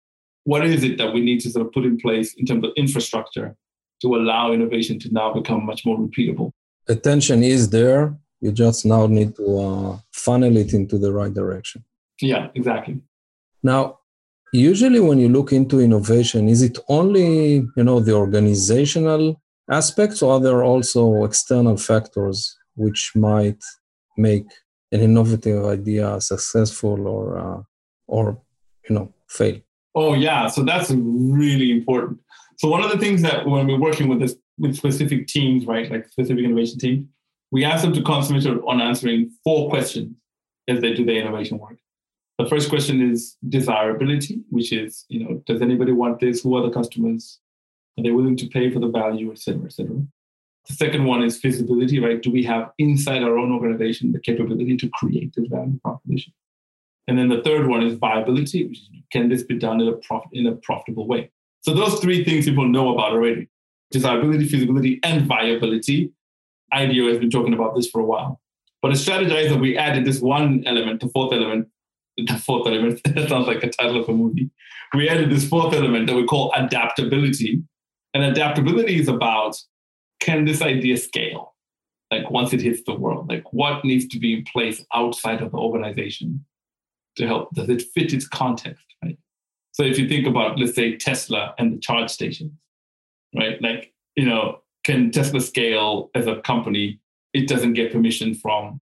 [0.44, 2.70] What is it that we need to sort of put in place in terms of
[2.76, 3.56] infrastructure
[4.02, 6.52] to allow innovation to now become much more repeatable?
[6.86, 11.82] Attention is there you just now need to uh, funnel it into the right direction.
[12.20, 13.00] Yeah, exactly.
[13.62, 14.00] Now,
[14.54, 19.40] usually when you look into innovation, is it only you know the organizational
[19.70, 23.62] aspects, or are there also external factors which might
[24.16, 24.46] make
[24.92, 27.62] an innovative idea successful or uh,
[28.06, 28.40] or
[28.88, 29.58] you know fail?
[29.94, 32.20] Oh yeah, so that's really important.
[32.58, 35.90] So one of the things that when we're working with this with specific teams, right,
[35.90, 37.06] like specific innovation teams,
[37.50, 40.14] we ask them to concentrate on answering four questions
[40.68, 41.78] as they do their innovation work.
[42.38, 46.42] The first question is desirability, which is, you know, does anybody want this?
[46.42, 47.38] Who are the customers?
[47.96, 50.02] Are they willing to pay for the value, et cetera, et cetera?
[50.66, 52.20] The second one is feasibility, right?
[52.20, 56.32] Do we have inside our own organization the capability to create this value proposition?
[57.06, 59.92] And then the third one is viability, which is can this be done in a,
[59.92, 61.30] prof- in a profitable way?
[61.60, 63.48] So those three things people know about already
[63.90, 66.10] desirability, feasibility, and viability.
[66.72, 68.40] IDEO has been talking about this for a while.
[68.82, 71.68] But a Strategyzer, we added this one element, the fourth element,
[72.16, 74.50] the fourth element, that sounds like a title of a movie.
[74.94, 77.62] We added this fourth element that we call adaptability.
[78.12, 79.56] And adaptability is about
[80.20, 81.54] can this idea scale?
[82.10, 85.50] Like once it hits the world, like what needs to be in place outside of
[85.50, 86.44] the organization
[87.16, 87.52] to help?
[87.54, 89.18] Does it fit its context, right?
[89.72, 92.52] So if you think about, let's say, Tesla and the charge stations,
[93.34, 93.60] right?
[93.60, 97.00] Like, you know, can Tesla scale as a company?
[97.32, 98.80] It doesn't get permission from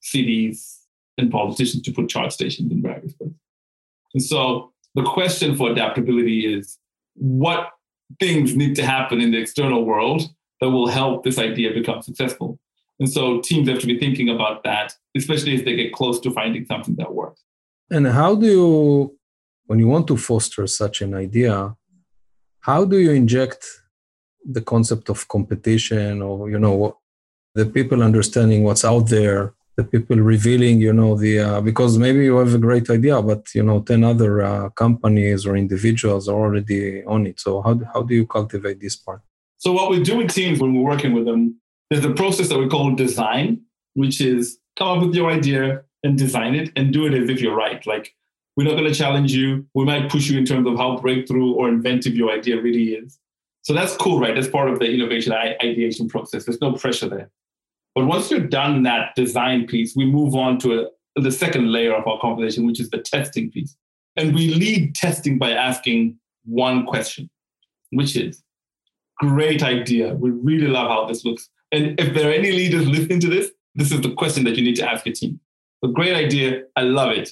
[0.00, 0.83] cities
[1.18, 3.36] and politicians to put charge stations in various places.
[4.14, 6.78] And so the question for adaptability is
[7.14, 7.70] what
[8.20, 10.22] things need to happen in the external world
[10.60, 12.58] that will help this idea become successful?
[13.00, 16.30] And so teams have to be thinking about that, especially as they get close to
[16.30, 17.42] finding something that works.
[17.90, 19.18] And how do you,
[19.66, 21.76] when you want to foster such an idea,
[22.60, 23.66] how do you inject
[24.44, 26.98] the concept of competition or you know
[27.54, 32.24] the people understanding what's out there the people revealing you know the uh, because maybe
[32.24, 36.36] you have a great idea but you know 10 other uh, companies or individuals are
[36.36, 39.20] already on it so how, how do you cultivate this part
[39.58, 41.56] so what we do with teams when we're working with them
[41.90, 43.60] there's a process that we call design
[43.94, 47.40] which is come up with your idea and design it and do it as if
[47.40, 48.14] you're right like
[48.56, 51.52] we're not going to challenge you we might push you in terms of how breakthrough
[51.52, 53.18] or inventive your idea really is
[53.64, 54.34] so that's cool, right?
[54.34, 56.44] That's part of the innovation ideation process.
[56.44, 57.30] There's no pressure there.
[57.94, 61.94] But once you're done that design piece, we move on to a, the second layer
[61.94, 63.76] of our conversation, which is the testing piece.
[64.16, 67.30] And we lead testing by asking one question,
[67.90, 68.42] which is
[69.18, 70.14] great idea.
[70.14, 71.48] We really love how this looks.
[71.72, 74.62] And if there are any leaders listening to this, this is the question that you
[74.62, 75.40] need to ask your team.
[75.84, 76.62] A great idea.
[76.76, 77.30] I love it.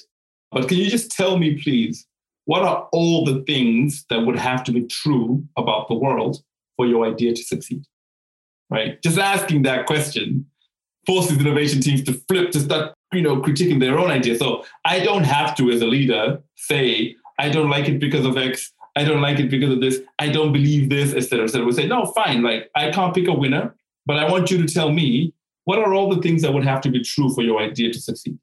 [0.51, 2.05] But can you just tell me, please,
[2.45, 6.43] what are all the things that would have to be true about the world
[6.75, 7.83] for your idea to succeed?
[8.69, 9.01] Right?
[9.01, 10.45] Just asking that question
[11.05, 14.37] forces innovation teams to flip to start, you know, critiquing their own idea.
[14.37, 18.37] So I don't have to, as a leader, say, I don't like it because of
[18.37, 21.45] X, I don't like it because of this, I don't believe this, etc.
[21.45, 21.65] etc.
[21.65, 24.71] We say, no, fine, like I can't pick a winner, but I want you to
[24.71, 25.33] tell me
[25.65, 27.99] what are all the things that would have to be true for your idea to
[27.99, 28.37] succeed?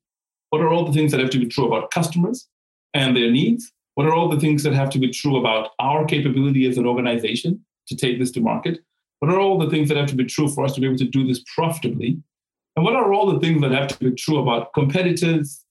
[0.51, 2.49] What are all the things that have to be true about customers
[2.95, 3.73] and their needs?
[3.95, 6.87] What are all the things that have to be true about our capability as an
[6.87, 8.81] organization to take this to market?
[9.19, 10.97] What are all the things that have to be true for us to be able
[10.99, 12.19] to do this profitably?
[12.81, 15.67] And what are all the things that have to be true about competitors,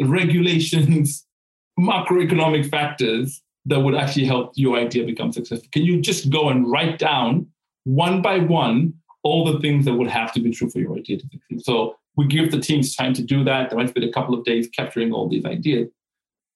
[0.00, 1.26] regulations,
[1.78, 5.68] macroeconomic factors that would actually help your idea become successful?
[5.72, 7.48] Can you just go and write down
[7.84, 11.18] one by one all the things that would have to be true for your idea
[11.18, 11.62] to succeed?
[11.62, 13.68] So we give the teams time to do that.
[13.68, 15.90] There might be a couple of days capturing all these ideas.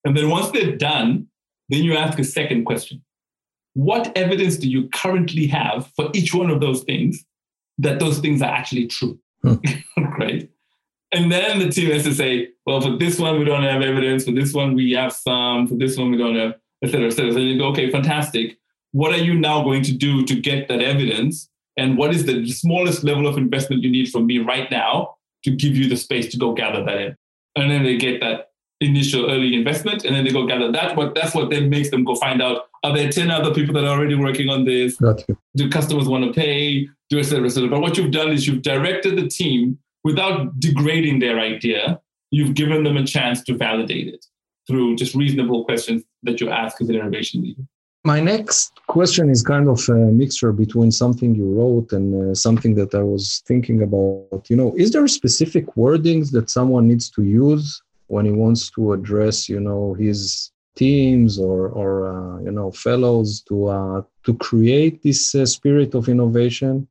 [0.05, 1.27] And then once they're done,
[1.69, 3.03] then you ask a second question.
[3.75, 7.23] What evidence do you currently have for each one of those things
[7.77, 9.19] that those things are actually true?
[9.43, 9.55] Hmm.
[10.19, 10.49] right?
[11.11, 14.25] And then the team has to say, well, for this one, we don't have evidence.
[14.25, 15.67] For this one, we have some.
[15.67, 17.33] For this one, we don't have, et cetera, et cetera.
[17.33, 18.57] So you go, okay, fantastic.
[18.91, 21.49] What are you now going to do to get that evidence?
[21.77, 25.51] And what is the smallest level of investment you need from me right now to
[25.51, 27.15] give you the space to go gather that in?
[27.55, 28.49] And then they get that
[28.81, 30.95] initial early investment and then they go gather that.
[30.95, 33.83] But that's what then makes them go find out are there 10 other people that
[33.83, 34.97] are already working on this?
[35.55, 36.87] Do customers want to pay?
[37.09, 37.69] Do et cetera, et.
[37.69, 41.99] But what you've done is you've directed the team without degrading their idea.
[42.31, 44.25] You've given them a chance to validate it
[44.67, 47.63] through just reasonable questions that you ask as an innovation leader.
[48.05, 52.75] My next question is kind of a mixture between something you wrote and uh, something
[52.75, 54.49] that I was thinking about.
[54.49, 58.93] You know, is there specific wordings that someone needs to use when he wants to
[58.93, 65.03] address you know his teams or or uh, you know fellows to uh, to create
[65.03, 66.87] this uh, spirit of innovation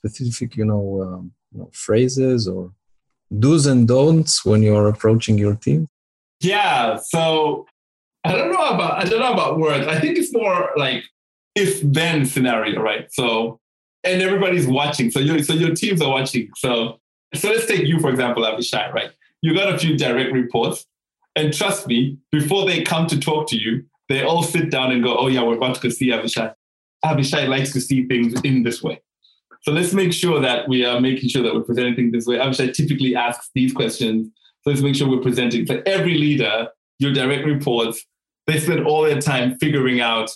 [0.00, 2.72] specific you know, um, you know phrases or
[3.38, 5.86] do's and don'ts when you're approaching your team
[6.40, 7.66] yeah so
[8.24, 11.04] i don't know about i don't know about words i think it's more like
[11.54, 13.60] if then scenario right so
[14.02, 16.98] and everybody's watching so your so your teams are watching so
[17.34, 20.86] so let's take you for example avishai right you got a few direct reports.
[21.36, 25.02] And trust me, before they come to talk to you, they all sit down and
[25.02, 26.52] go, oh, yeah, we're about to see Avishai.
[27.04, 29.00] Avishai likes to see things in this way.
[29.62, 32.36] So let's make sure that we are making sure that we're presenting things this way.
[32.36, 34.28] Avishai typically asks these questions.
[34.62, 35.66] So let's make sure we're presenting.
[35.66, 36.68] So every leader,
[36.98, 38.04] your direct reports,
[38.46, 40.30] they spend all their time figuring out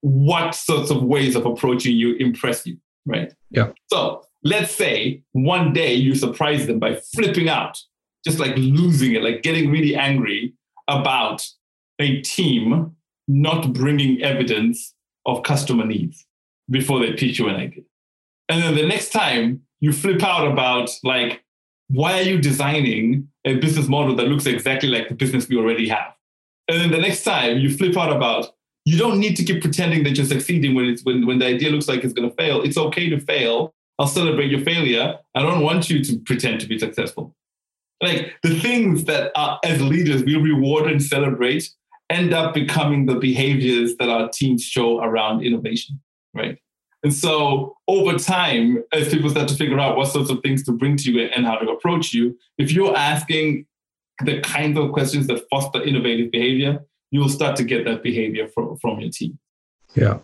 [0.00, 2.76] what sorts of ways of approaching you impress you,
[3.06, 3.32] right?
[3.50, 3.72] Yeah.
[3.88, 7.78] So let's say one day you surprise them by flipping out
[8.24, 10.52] just like losing it, like getting really angry
[10.88, 11.46] about
[12.00, 12.96] a team
[13.28, 16.26] not bringing evidence of customer needs
[16.68, 17.84] before they pitch you an idea.
[18.48, 21.42] And then the next time you flip out about like,
[21.88, 25.88] why are you designing a business model that looks exactly like the business we already
[25.88, 26.14] have?
[26.68, 28.54] And then the next time you flip out about,
[28.84, 31.70] you don't need to keep pretending that you're succeeding when it's when, when the idea
[31.70, 32.62] looks like it's going to fail.
[32.62, 33.74] It's okay to fail.
[33.98, 35.18] I'll celebrate your failure.
[35.34, 37.34] I don't want you to pretend to be successful
[38.02, 41.70] like the things that are, as leaders we reward and celebrate
[42.10, 46.00] end up becoming the behaviors that our teams show around innovation,
[46.34, 46.58] right?
[47.02, 50.72] And so over time, as people start to figure out what sorts of things to
[50.72, 53.66] bring to you and how to approach you, if you're asking
[54.24, 58.48] the kinds of questions that foster innovative behavior, you will start to get that behavior
[58.48, 59.38] from, from your team.
[59.94, 60.18] Yeah.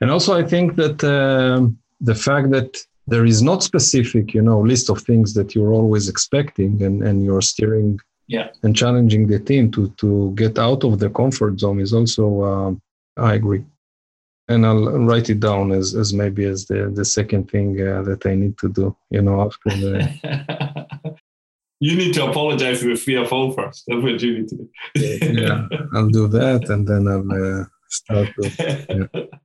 [0.00, 2.76] And also, I think that um, the fact that
[3.08, 7.24] there is not specific you know list of things that you're always expecting and and
[7.24, 11.80] you're steering yeah and challenging the team to to get out of the comfort zone
[11.80, 12.72] is also uh,
[13.28, 13.64] i agree
[14.48, 18.24] and i'll write it down as as maybe as the the second thing uh, that
[18.26, 21.16] i need to do you know after the
[21.80, 23.84] you need to apologize to the cfo first.
[23.86, 24.68] That's what you need to do.
[25.42, 29.22] Yeah i'll do that and then i'll uh, start to, yeah.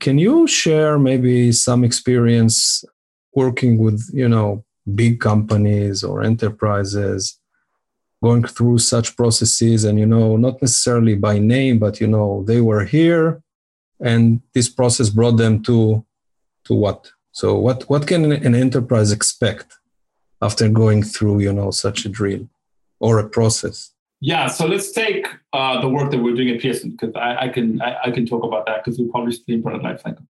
[0.00, 2.84] Can you share maybe some experience
[3.34, 7.38] working with you know big companies or enterprises
[8.22, 12.60] going through such processes and you know not necessarily by name but you know they
[12.60, 13.42] were here
[14.00, 16.04] and this process brought them to
[16.64, 17.10] to what?
[17.32, 19.78] So what what can an enterprise expect
[20.40, 22.48] after going through you know such a drill
[23.00, 23.90] or a process?
[24.20, 27.48] Yeah so let's take uh, the work that we're doing at pearson because I, I,
[27.48, 30.26] can I, I, can talk about that because we published the product lifecycle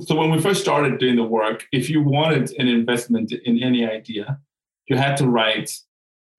[0.00, 3.84] so when we first started doing the work, if you wanted an investment in any
[3.84, 4.38] idea,
[4.86, 5.72] you had to write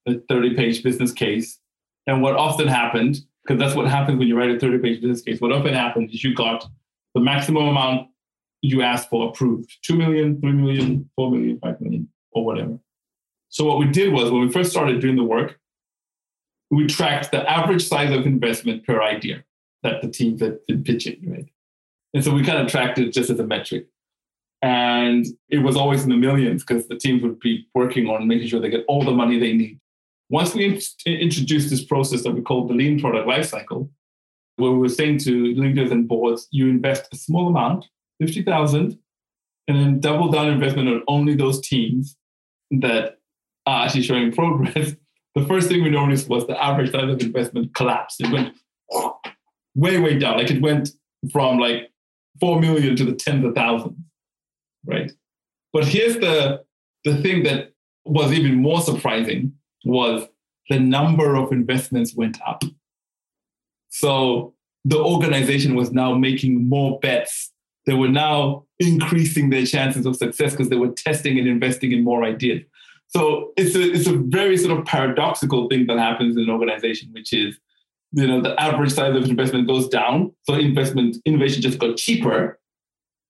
[0.07, 1.59] a 30-page business case.
[2.07, 3.17] And what often happened,
[3.49, 6.23] because that's what happens when you write a 30-page business case, what often happens is
[6.23, 6.67] you got
[7.15, 8.07] the maximum amount
[8.61, 12.77] you asked for approved 2 million, 3 million, 4 million, 5 million, or whatever.
[13.47, 15.59] So what we did was when we first started doing the work,
[16.69, 19.43] we tracked the average size of investment per idea
[19.81, 21.49] that the team that did pitching, right?
[22.13, 23.87] And so we kind of tracked it just as a metric.
[24.61, 28.49] And it was always in the millions because the teams would be working on making
[28.49, 29.79] sure they get all the money they need.
[30.29, 33.89] Once we in- introduced this process that we call the lean product lifecycle,
[34.57, 37.85] where we were saying to leaders and boards, you invest a small amount,
[38.21, 38.97] 50,000,
[39.67, 42.17] and then double down investment on only those teams
[42.71, 43.17] that
[43.65, 44.95] are actually showing progress.
[45.35, 48.19] The first thing we noticed was the average size of investment collapsed.
[48.19, 48.55] It went
[49.75, 50.37] way, way down.
[50.37, 50.89] Like it went
[51.31, 51.91] from like
[52.41, 53.95] 4 million to the tens of thousands,
[54.85, 55.11] right?
[55.71, 56.63] But here's the,
[57.05, 57.73] the thing that
[58.05, 59.53] was even more surprising
[59.85, 60.27] was
[60.69, 62.63] the number of investments went up.
[63.89, 64.53] So
[64.85, 67.51] the organization was now making more bets.
[67.85, 72.03] They were now increasing their chances of success because they were testing and investing in
[72.03, 72.63] more ideas.
[73.07, 77.09] So it's a it's a very sort of paradoxical thing that happens in an organization,
[77.11, 77.57] which is
[78.11, 82.59] you know the average size of investment goes down, so investment innovation just got cheaper,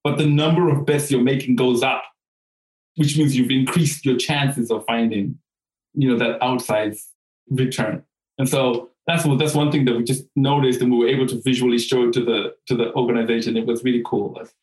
[0.04, 2.04] but the number of bets you're making goes up,
[2.96, 5.38] which means you've increased your chances of finding
[6.00, 7.04] you know that outsized
[7.50, 8.04] return.
[8.38, 11.28] And so that's what that's one thing that we just noticed and we were able
[11.28, 13.58] to visually show it to the to the organization.
[13.58, 14.34] It was really cool.
[14.36, 14.54] That's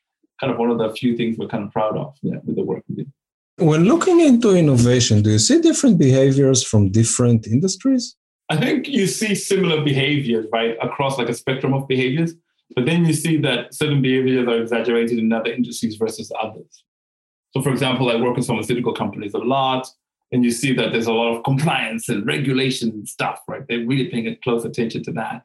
[0.41, 2.64] kind of one of the few things we're kind of proud of yeah, with the
[2.64, 3.12] work we did.
[3.59, 8.16] When looking into innovation, do you see different behaviors from different industries?
[8.49, 12.34] I think you see similar behaviors, right, across like a spectrum of behaviors.
[12.74, 16.84] But then you see that certain behaviors are exaggerated in other industries versus others.
[17.53, 19.89] So, for example, I work with pharmaceutical companies a lot,
[20.33, 23.62] and you see that there's a lot of compliance and regulation and stuff, right?
[23.68, 25.45] They're really paying close attention to that.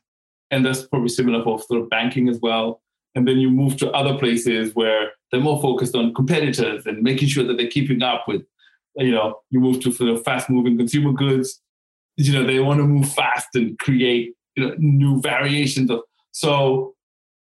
[0.49, 2.82] And that's probably similar for sort of banking as well.
[3.15, 7.27] And then you move to other places where they're more focused on competitors and making
[7.27, 8.41] sure that they're keeping up with,
[8.95, 11.61] you know, you move to sort of fast moving consumer goods.
[12.17, 16.01] You know, they want to move fast and create you know, new variations of.
[16.32, 16.95] So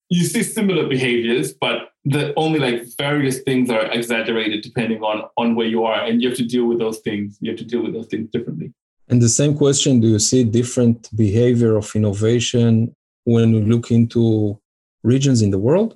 [0.09, 5.55] you see similar behaviors, but the only like various things are exaggerated depending on on
[5.55, 7.37] where you are, and you have to deal with those things.
[7.41, 8.73] You have to deal with those things differently.
[9.09, 14.59] And the same question: Do you see different behavior of innovation when you look into
[15.03, 15.95] regions in the world?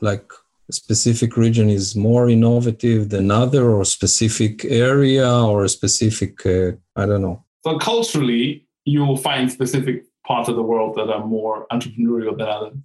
[0.00, 0.30] Like
[0.68, 6.72] a specific region is more innovative than other, or specific area, or a specific uh,
[6.94, 7.44] I don't know.
[7.64, 12.48] So culturally, you will find specific parts of the world that are more entrepreneurial than
[12.48, 12.76] others.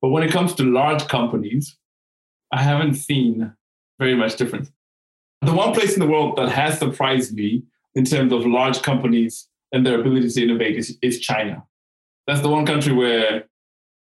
[0.00, 1.76] But when it comes to large companies,
[2.52, 3.52] I haven't seen
[3.98, 4.70] very much difference.
[5.42, 9.48] The one place in the world that has surprised me in terms of large companies
[9.72, 11.64] and their ability to innovate is, is China.
[12.26, 13.44] That's the one country where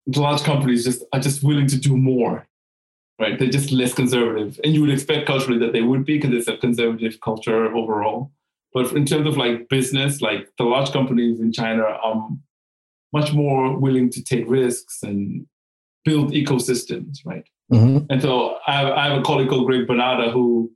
[0.07, 2.47] large companies just are just willing to do more.
[3.19, 3.39] Right?
[3.39, 4.59] They're just less conservative.
[4.65, 8.33] And you would expect culturally that they would be because it's a conservative culture overall.
[8.73, 12.31] But in terms of like business, like the large companies in China are
[13.13, 15.47] much more willing to take risks and
[16.05, 17.45] build ecosystems, right?
[17.73, 18.07] Mm-hmm.
[18.11, 20.73] And so I have, I have, a colleague called Greg Bernarda who,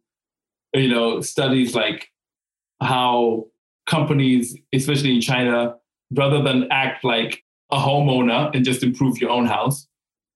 [0.73, 2.09] you know, studies like
[2.81, 3.47] how
[3.87, 5.75] companies, especially in China,
[6.13, 9.89] rather than act like a homeowner and just improve your own house,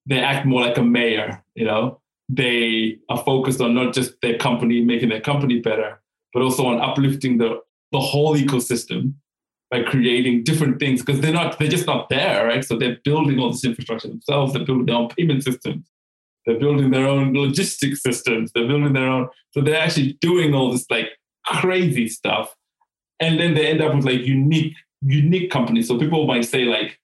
[0.06, 1.44] they act more like a mayor.
[1.54, 6.00] You know, they are focused on not just their company making their company better,
[6.32, 7.61] but also on uplifting the
[7.92, 9.14] the whole ecosystem
[9.70, 13.38] by creating different things because they're not they're just not there right so they're building
[13.38, 15.90] all this infrastructure themselves they're building their own payment systems
[16.49, 18.51] they're building their own logistics systems.
[18.53, 21.11] They're building their own so they're actually doing all this like
[21.44, 22.55] crazy stuff.
[23.20, 25.88] And then they end up with like unique unique companies.
[25.88, 26.99] So people might say like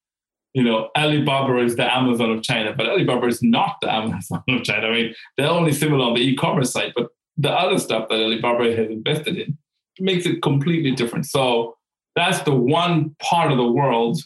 [0.54, 4.64] you know alibaba is the amazon of china but alibaba is not the amazon of
[4.64, 4.86] china.
[4.86, 8.74] I mean they're only similar on the e-commerce side but the other stuff that alibaba
[8.74, 9.58] has invested in
[10.00, 11.26] makes it completely different.
[11.26, 11.76] So
[12.16, 14.22] that's the one part of the world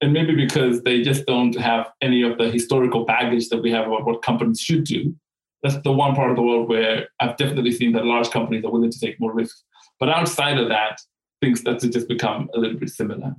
[0.00, 3.86] and maybe because they just don't have any of the historical baggage that we have
[3.86, 5.14] about what companies should do.
[5.62, 8.70] That's the one part of the world where i've definitely seen that large companies are
[8.70, 9.62] willing to take more risks.
[9.98, 10.98] But outside of that
[11.42, 13.34] things that just become a little bit similar.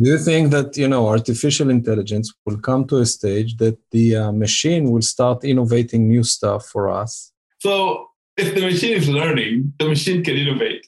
[0.00, 4.16] Do you think that you know artificial intelligence will come to a stage that the
[4.16, 7.32] uh, machine will start innovating new stuff for us?
[7.58, 8.06] So
[8.36, 10.86] if the machine is learning the machine can innovate.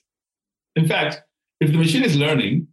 [0.74, 1.22] In fact
[1.60, 2.66] if the machine is learning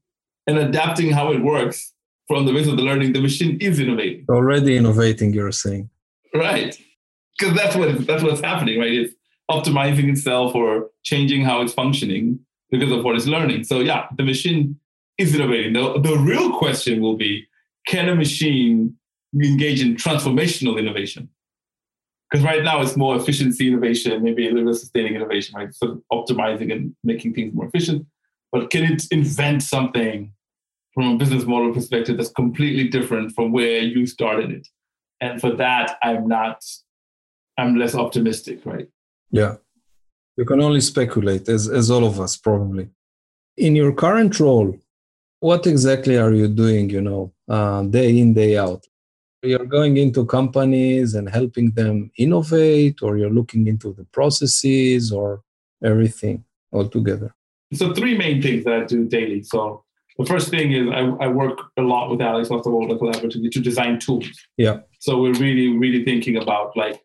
[0.48, 1.94] and adapting how it works
[2.30, 4.24] from the base of the learning, the machine is innovating.
[4.30, 5.90] Already innovating, you're saying.
[6.34, 6.78] Right.
[7.38, 8.94] Because that's what that's what's happening, right?
[8.94, 9.16] It's
[9.50, 13.64] optimizing itself or changing how it's functioning because of what it's learning.
[13.64, 14.80] So yeah, the machine
[15.18, 15.74] is innovating.
[15.74, 17.48] The, the real question will be,
[17.88, 18.96] can a machine
[19.34, 21.30] engage in transformational innovation?
[22.30, 25.74] Because right now it's more efficiency innovation, maybe a little bit sustaining innovation, right?
[25.74, 28.06] So optimizing and making things more efficient
[28.52, 30.34] but can it invent something
[31.00, 34.68] from a business model perspective that's completely different from where you started it?
[35.22, 36.62] And for that, I'm not,
[37.58, 38.90] I'm less optimistic, right?
[39.32, 39.56] Yeah.
[40.36, 42.90] You can only speculate, as, as all of us probably.
[43.56, 44.78] In your current role,
[45.40, 48.86] what exactly are you doing, you know, uh, day in, day out?
[49.42, 55.44] You're going into companies and helping them innovate, or you're looking into the processes or
[55.82, 56.44] everything
[56.74, 57.34] altogether?
[57.72, 59.44] So three main things that I do daily.
[59.44, 59.86] So
[60.20, 64.00] the first thing is I, I work a lot with Alex Osterwalder collaboratively to design
[64.00, 64.30] tools.
[64.58, 64.80] Yeah.
[65.00, 67.02] So we're really, really thinking about like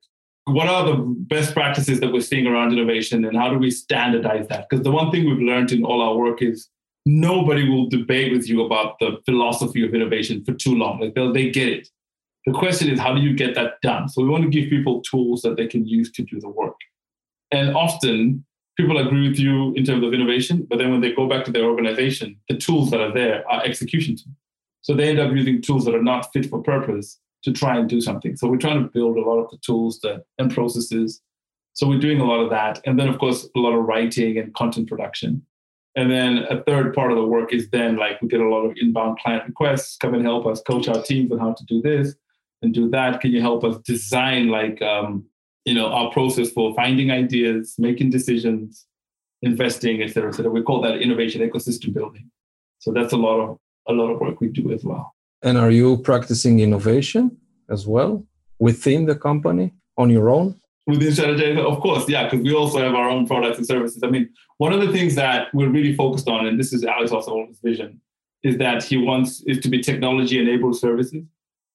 [0.46, 4.48] what are the best practices that we're seeing around innovation and how do we standardize
[4.48, 4.66] that?
[4.68, 6.68] Because the one thing we've learned in all our work is
[7.06, 11.00] nobody will debate with you about the philosophy of innovation for too long.
[11.00, 11.88] Like they get it.
[12.46, 14.08] The question is, how do you get that done?
[14.08, 16.76] So we want to give people tools that they can use to do the work.
[17.50, 18.44] And often
[18.76, 21.52] people agree with you in terms of innovation, but then when they go back to
[21.52, 24.36] their organization, the tools that are there are execution tools.
[24.82, 27.88] So they end up using tools that are not fit for purpose to try and
[27.88, 28.36] do something.
[28.36, 31.20] So we're trying to build a lot of the tools that and processes.
[31.74, 32.80] So we're doing a lot of that.
[32.84, 35.44] And then of course a lot of writing and content production.
[35.96, 38.64] And then a third part of the work is then like we get a lot
[38.64, 41.80] of inbound client requests, come and help us coach our teams on how to do
[41.80, 42.14] this
[42.62, 43.20] and do that.
[43.20, 45.24] Can you help us design like um,
[45.64, 48.86] you know our process for finding ideas, making decisions,
[49.42, 50.50] investing, et cetera, et cetera.
[50.50, 52.30] We call that innovation ecosystem building.
[52.78, 53.58] So that's a lot of
[53.88, 55.14] a lot of work we do as well.
[55.42, 57.36] And are you practicing innovation
[57.68, 58.24] as well
[58.58, 60.60] within the company on your own?
[60.86, 64.02] Within Strategyzer, of course, yeah, because we also have our own products and services.
[64.02, 67.10] I mean, one of the things that we're really focused on, and this is Alex
[67.10, 68.00] Osterwalder's vision,
[68.42, 71.24] is that he wants it to be technology enabled services.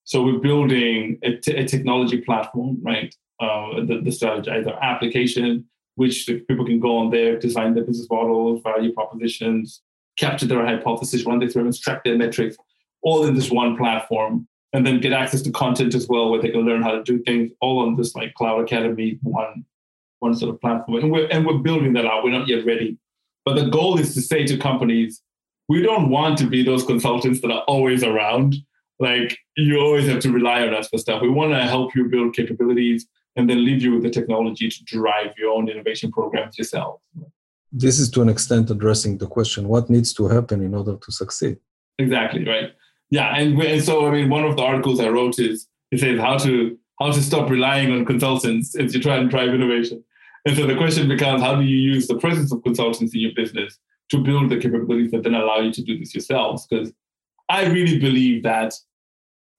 [0.03, 3.13] So we're building a, t- a technology platform, right?
[3.39, 5.65] Uh, the, the Strategyzer application,
[5.95, 9.81] which people can go on there, design their business models, value propositions,
[10.17, 12.57] capture their hypothesis, run their experiments, track their metrics,
[13.01, 16.51] all in this one platform, and then get access to content as well, where they
[16.51, 19.65] can learn how to do things, all on this like Cloud Academy one
[20.19, 21.01] one sort of platform.
[21.01, 22.23] And we're and we're building that out.
[22.23, 22.97] We're not yet ready,
[23.45, 25.21] but the goal is to say to companies,
[25.69, 28.55] we don't want to be those consultants that are always around.
[28.99, 31.21] Like you always have to rely on us for stuff.
[31.21, 34.83] We want to help you build capabilities and then leave you with the technology to
[34.85, 37.01] drive your own innovation programs yourself.
[37.71, 41.11] This is to an extent addressing the question what needs to happen in order to
[41.11, 41.57] succeed.
[41.99, 42.71] Exactly, right.
[43.11, 46.19] Yeah, and, and so I mean, one of the articles I wrote is it says
[46.19, 50.03] how to how to stop relying on consultants as you try and drive innovation.
[50.45, 53.31] And so the question becomes, how do you use the presence of consultants in your
[53.35, 53.79] business
[54.11, 56.67] to build the capabilities that then allow you to do this yourselves?
[56.67, 56.91] Because
[57.47, 58.73] I really believe that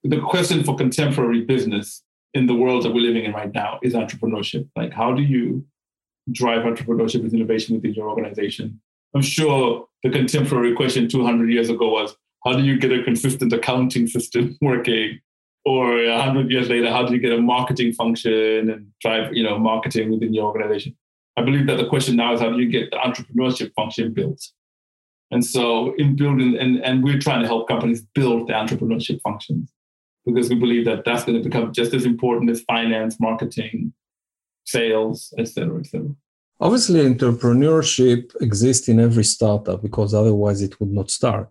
[0.05, 2.03] the question for contemporary business
[2.35, 4.68] in the world that we're living in right now is entrepreneurship.
[4.76, 5.64] Like, how do you
[6.31, 8.81] drive entrepreneurship and innovation within your organization?
[9.14, 13.53] I'm sure the contemporary question 200 years ago was, how do you get a consistent
[13.53, 15.20] accounting system working?
[15.66, 19.59] Or 100 years later, how do you get a marketing function and drive, you know,
[19.59, 20.97] marketing within your organization?
[21.37, 24.43] I believe that the question now is how do you get the entrepreneurship function built?
[25.31, 29.70] And so in building, and, and we're trying to help companies build the entrepreneurship functions
[30.33, 33.93] because we believe that that's going to become just as important as finance, marketing,
[34.64, 36.14] sales, etc., cetera, et cetera.
[36.61, 41.49] Obviously, entrepreneurship exists in every startup because otherwise it would not start.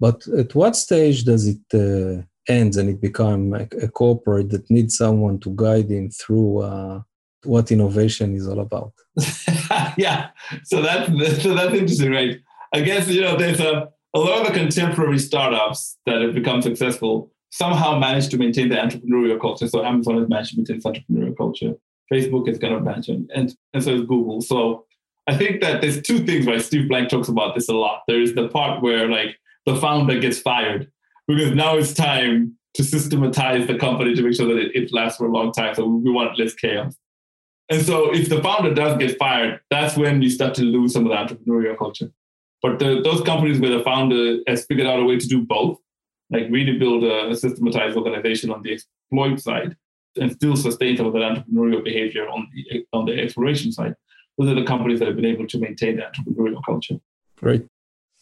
[0.00, 4.70] But at what stage does it uh, end and it become a, a, corporate that
[4.70, 7.00] needs someone to guide him through uh,
[7.44, 8.92] what innovation is all about?
[9.96, 10.30] yeah,
[10.64, 11.06] so that's
[11.42, 12.40] so that's interesting, right?
[12.72, 16.62] I guess you know there's a a lot of the contemporary startups that have become
[16.62, 19.68] successful somehow managed to maintain the entrepreneurial culture.
[19.68, 21.74] So Amazon has managed to maintain its entrepreneurial culture.
[22.12, 24.40] Facebook is kind of managing, and, and so is Google.
[24.40, 24.86] So
[25.26, 26.62] I think that there's two things, right?
[26.62, 28.02] Steve Blank talks about this a lot.
[28.06, 30.90] There's the part where like the founder gets fired
[31.26, 35.18] because now it's time to systematize the company to make sure that it, it lasts
[35.18, 35.74] for a long time.
[35.74, 36.94] So we want less chaos.
[37.68, 41.06] And so if the founder does get fired, that's when you start to lose some
[41.06, 42.12] of the entrepreneurial culture.
[42.62, 45.78] But the, those companies where the founder has figured out a way to do both,
[46.30, 49.76] like really build a, a systematized organization on the exploit side
[50.16, 53.94] and still sustain some of that entrepreneurial behavior on the on the exploration side.
[54.38, 56.96] Those are the companies that have been able to maintain the entrepreneurial culture.
[57.36, 57.66] Great.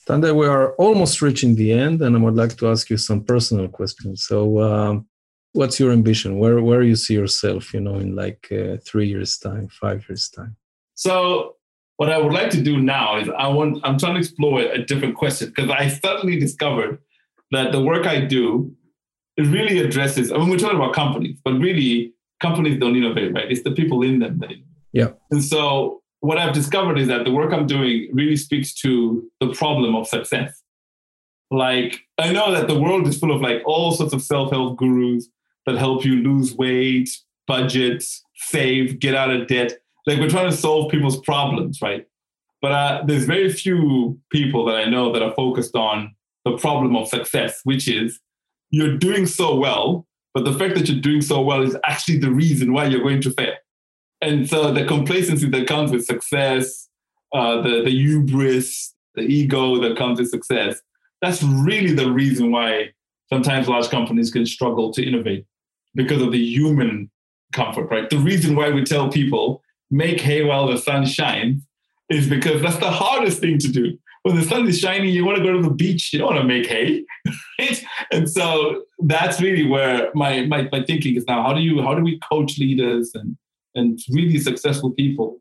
[0.06, 3.24] Tendayi, we are almost reaching the end, and I would like to ask you some
[3.24, 4.26] personal questions.
[4.26, 5.06] So, um,
[5.52, 6.38] what's your ambition?
[6.38, 10.28] Where where you see yourself, you know, in like uh, three years' time, five years'
[10.28, 10.56] time?
[10.94, 11.56] So,
[11.96, 14.84] what I would like to do now is I want I'm trying to explore a
[14.84, 16.98] different question because I suddenly discovered
[17.54, 18.74] that the work I do
[19.36, 20.30] it really addresses.
[20.30, 23.50] I mean, we're talking about companies, but really, companies don't innovate, right?
[23.50, 24.66] It's the people in them that innovate.
[24.92, 25.08] Yeah.
[25.30, 29.52] And so, what I've discovered is that the work I'm doing really speaks to the
[29.52, 30.62] problem of success.
[31.50, 34.78] Like, I know that the world is full of like all sorts of self help
[34.78, 35.28] gurus
[35.66, 37.10] that help you lose weight,
[37.46, 38.04] budget,
[38.36, 39.72] save, get out of debt.
[40.06, 42.06] Like, we're trying to solve people's problems, right?
[42.62, 46.14] But uh, there's very few people that I know that are focused on
[46.44, 48.20] the problem of success, which is
[48.70, 52.30] you're doing so well, but the fact that you're doing so well is actually the
[52.30, 53.54] reason why you're going to fail.
[54.20, 56.88] And so the complacency that comes with success,
[57.32, 60.80] uh, the, the hubris, the ego that comes with success,
[61.20, 62.92] that's really the reason why
[63.32, 65.46] sometimes large companies can struggle to innovate
[65.94, 67.10] because of the human
[67.52, 68.10] comfort, right?
[68.10, 71.62] The reason why we tell people make hay while the sun shines
[72.10, 75.36] is because that's the hardest thing to do when the sun is shining, you want
[75.36, 76.12] to go to the beach.
[76.12, 77.04] You don't want to make hay.
[77.60, 77.84] Right?
[78.10, 81.42] And so that's really where my, my, my thinking is now.
[81.42, 83.36] How do you how do we coach leaders and
[83.76, 85.40] and really successful people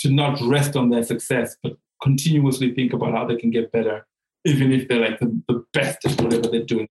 [0.00, 4.06] to not rest on their success, but continuously think about how they can get better,
[4.44, 6.88] even if they're like the, the best at whatever they're doing.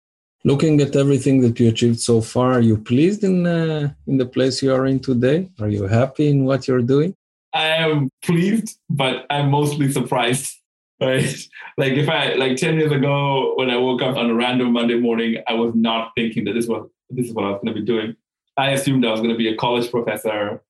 [0.46, 4.26] Looking at everything that you achieved so far, are you pleased in uh, in the
[4.26, 5.50] place you are in today?
[5.60, 7.16] Are you happy in what you're doing?
[7.54, 10.60] I am pleased, but I'm mostly surprised.
[11.02, 11.48] Right?
[11.78, 15.00] Like if I like 10 years ago when I woke up on a random Monday
[15.00, 17.80] morning, I was not thinking that this was this is what I was going to
[17.80, 18.16] be doing.
[18.58, 20.62] I assumed I was going to be a college professor,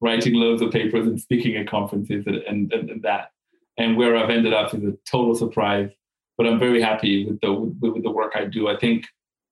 [0.00, 3.30] writing loads of papers and speaking at conferences and, and, and that.
[3.78, 5.90] And where I've ended up is a total surprise.
[6.36, 8.68] But I'm very happy with the with, with the work I do.
[8.68, 9.06] I think,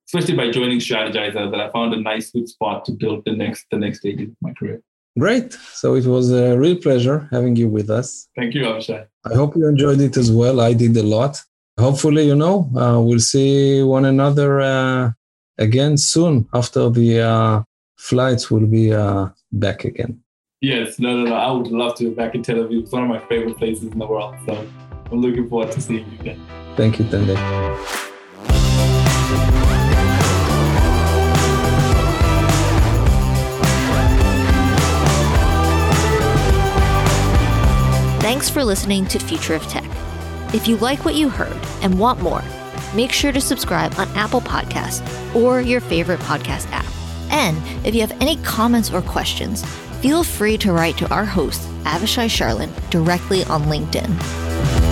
[0.08, 3.66] especially by joining Strategyzer, that I found a nice sweet spot to build the next
[3.70, 4.82] the next stage of my career.
[5.18, 5.52] Great.
[5.72, 8.28] So it was a real pleasure having you with us.
[8.36, 9.06] Thank you, Avishai.
[9.30, 10.60] I hope you enjoyed it as well.
[10.60, 11.40] I did a lot.
[11.78, 15.12] Hopefully, you know, uh, we'll see one another uh,
[15.58, 17.62] again soon after the uh,
[17.96, 20.20] flights will be uh, back again.
[20.60, 21.34] Yes, no, no, no.
[21.34, 22.82] I would love to be back in Tel Aviv.
[22.82, 24.34] It's one of my favorite places in the world.
[24.46, 24.66] So
[25.10, 26.40] I'm looking forward to seeing you again.
[26.76, 28.04] Thank you, Tendayi.
[38.24, 39.84] Thanks for listening to Future of Tech.
[40.54, 42.42] If you like what you heard and want more,
[42.94, 45.04] make sure to subscribe on Apple Podcasts
[45.36, 46.86] or your favorite podcast app.
[47.30, 49.62] And if you have any comments or questions,
[50.00, 54.83] feel free to write to our host, Avishai Sharlin, directly on LinkedIn.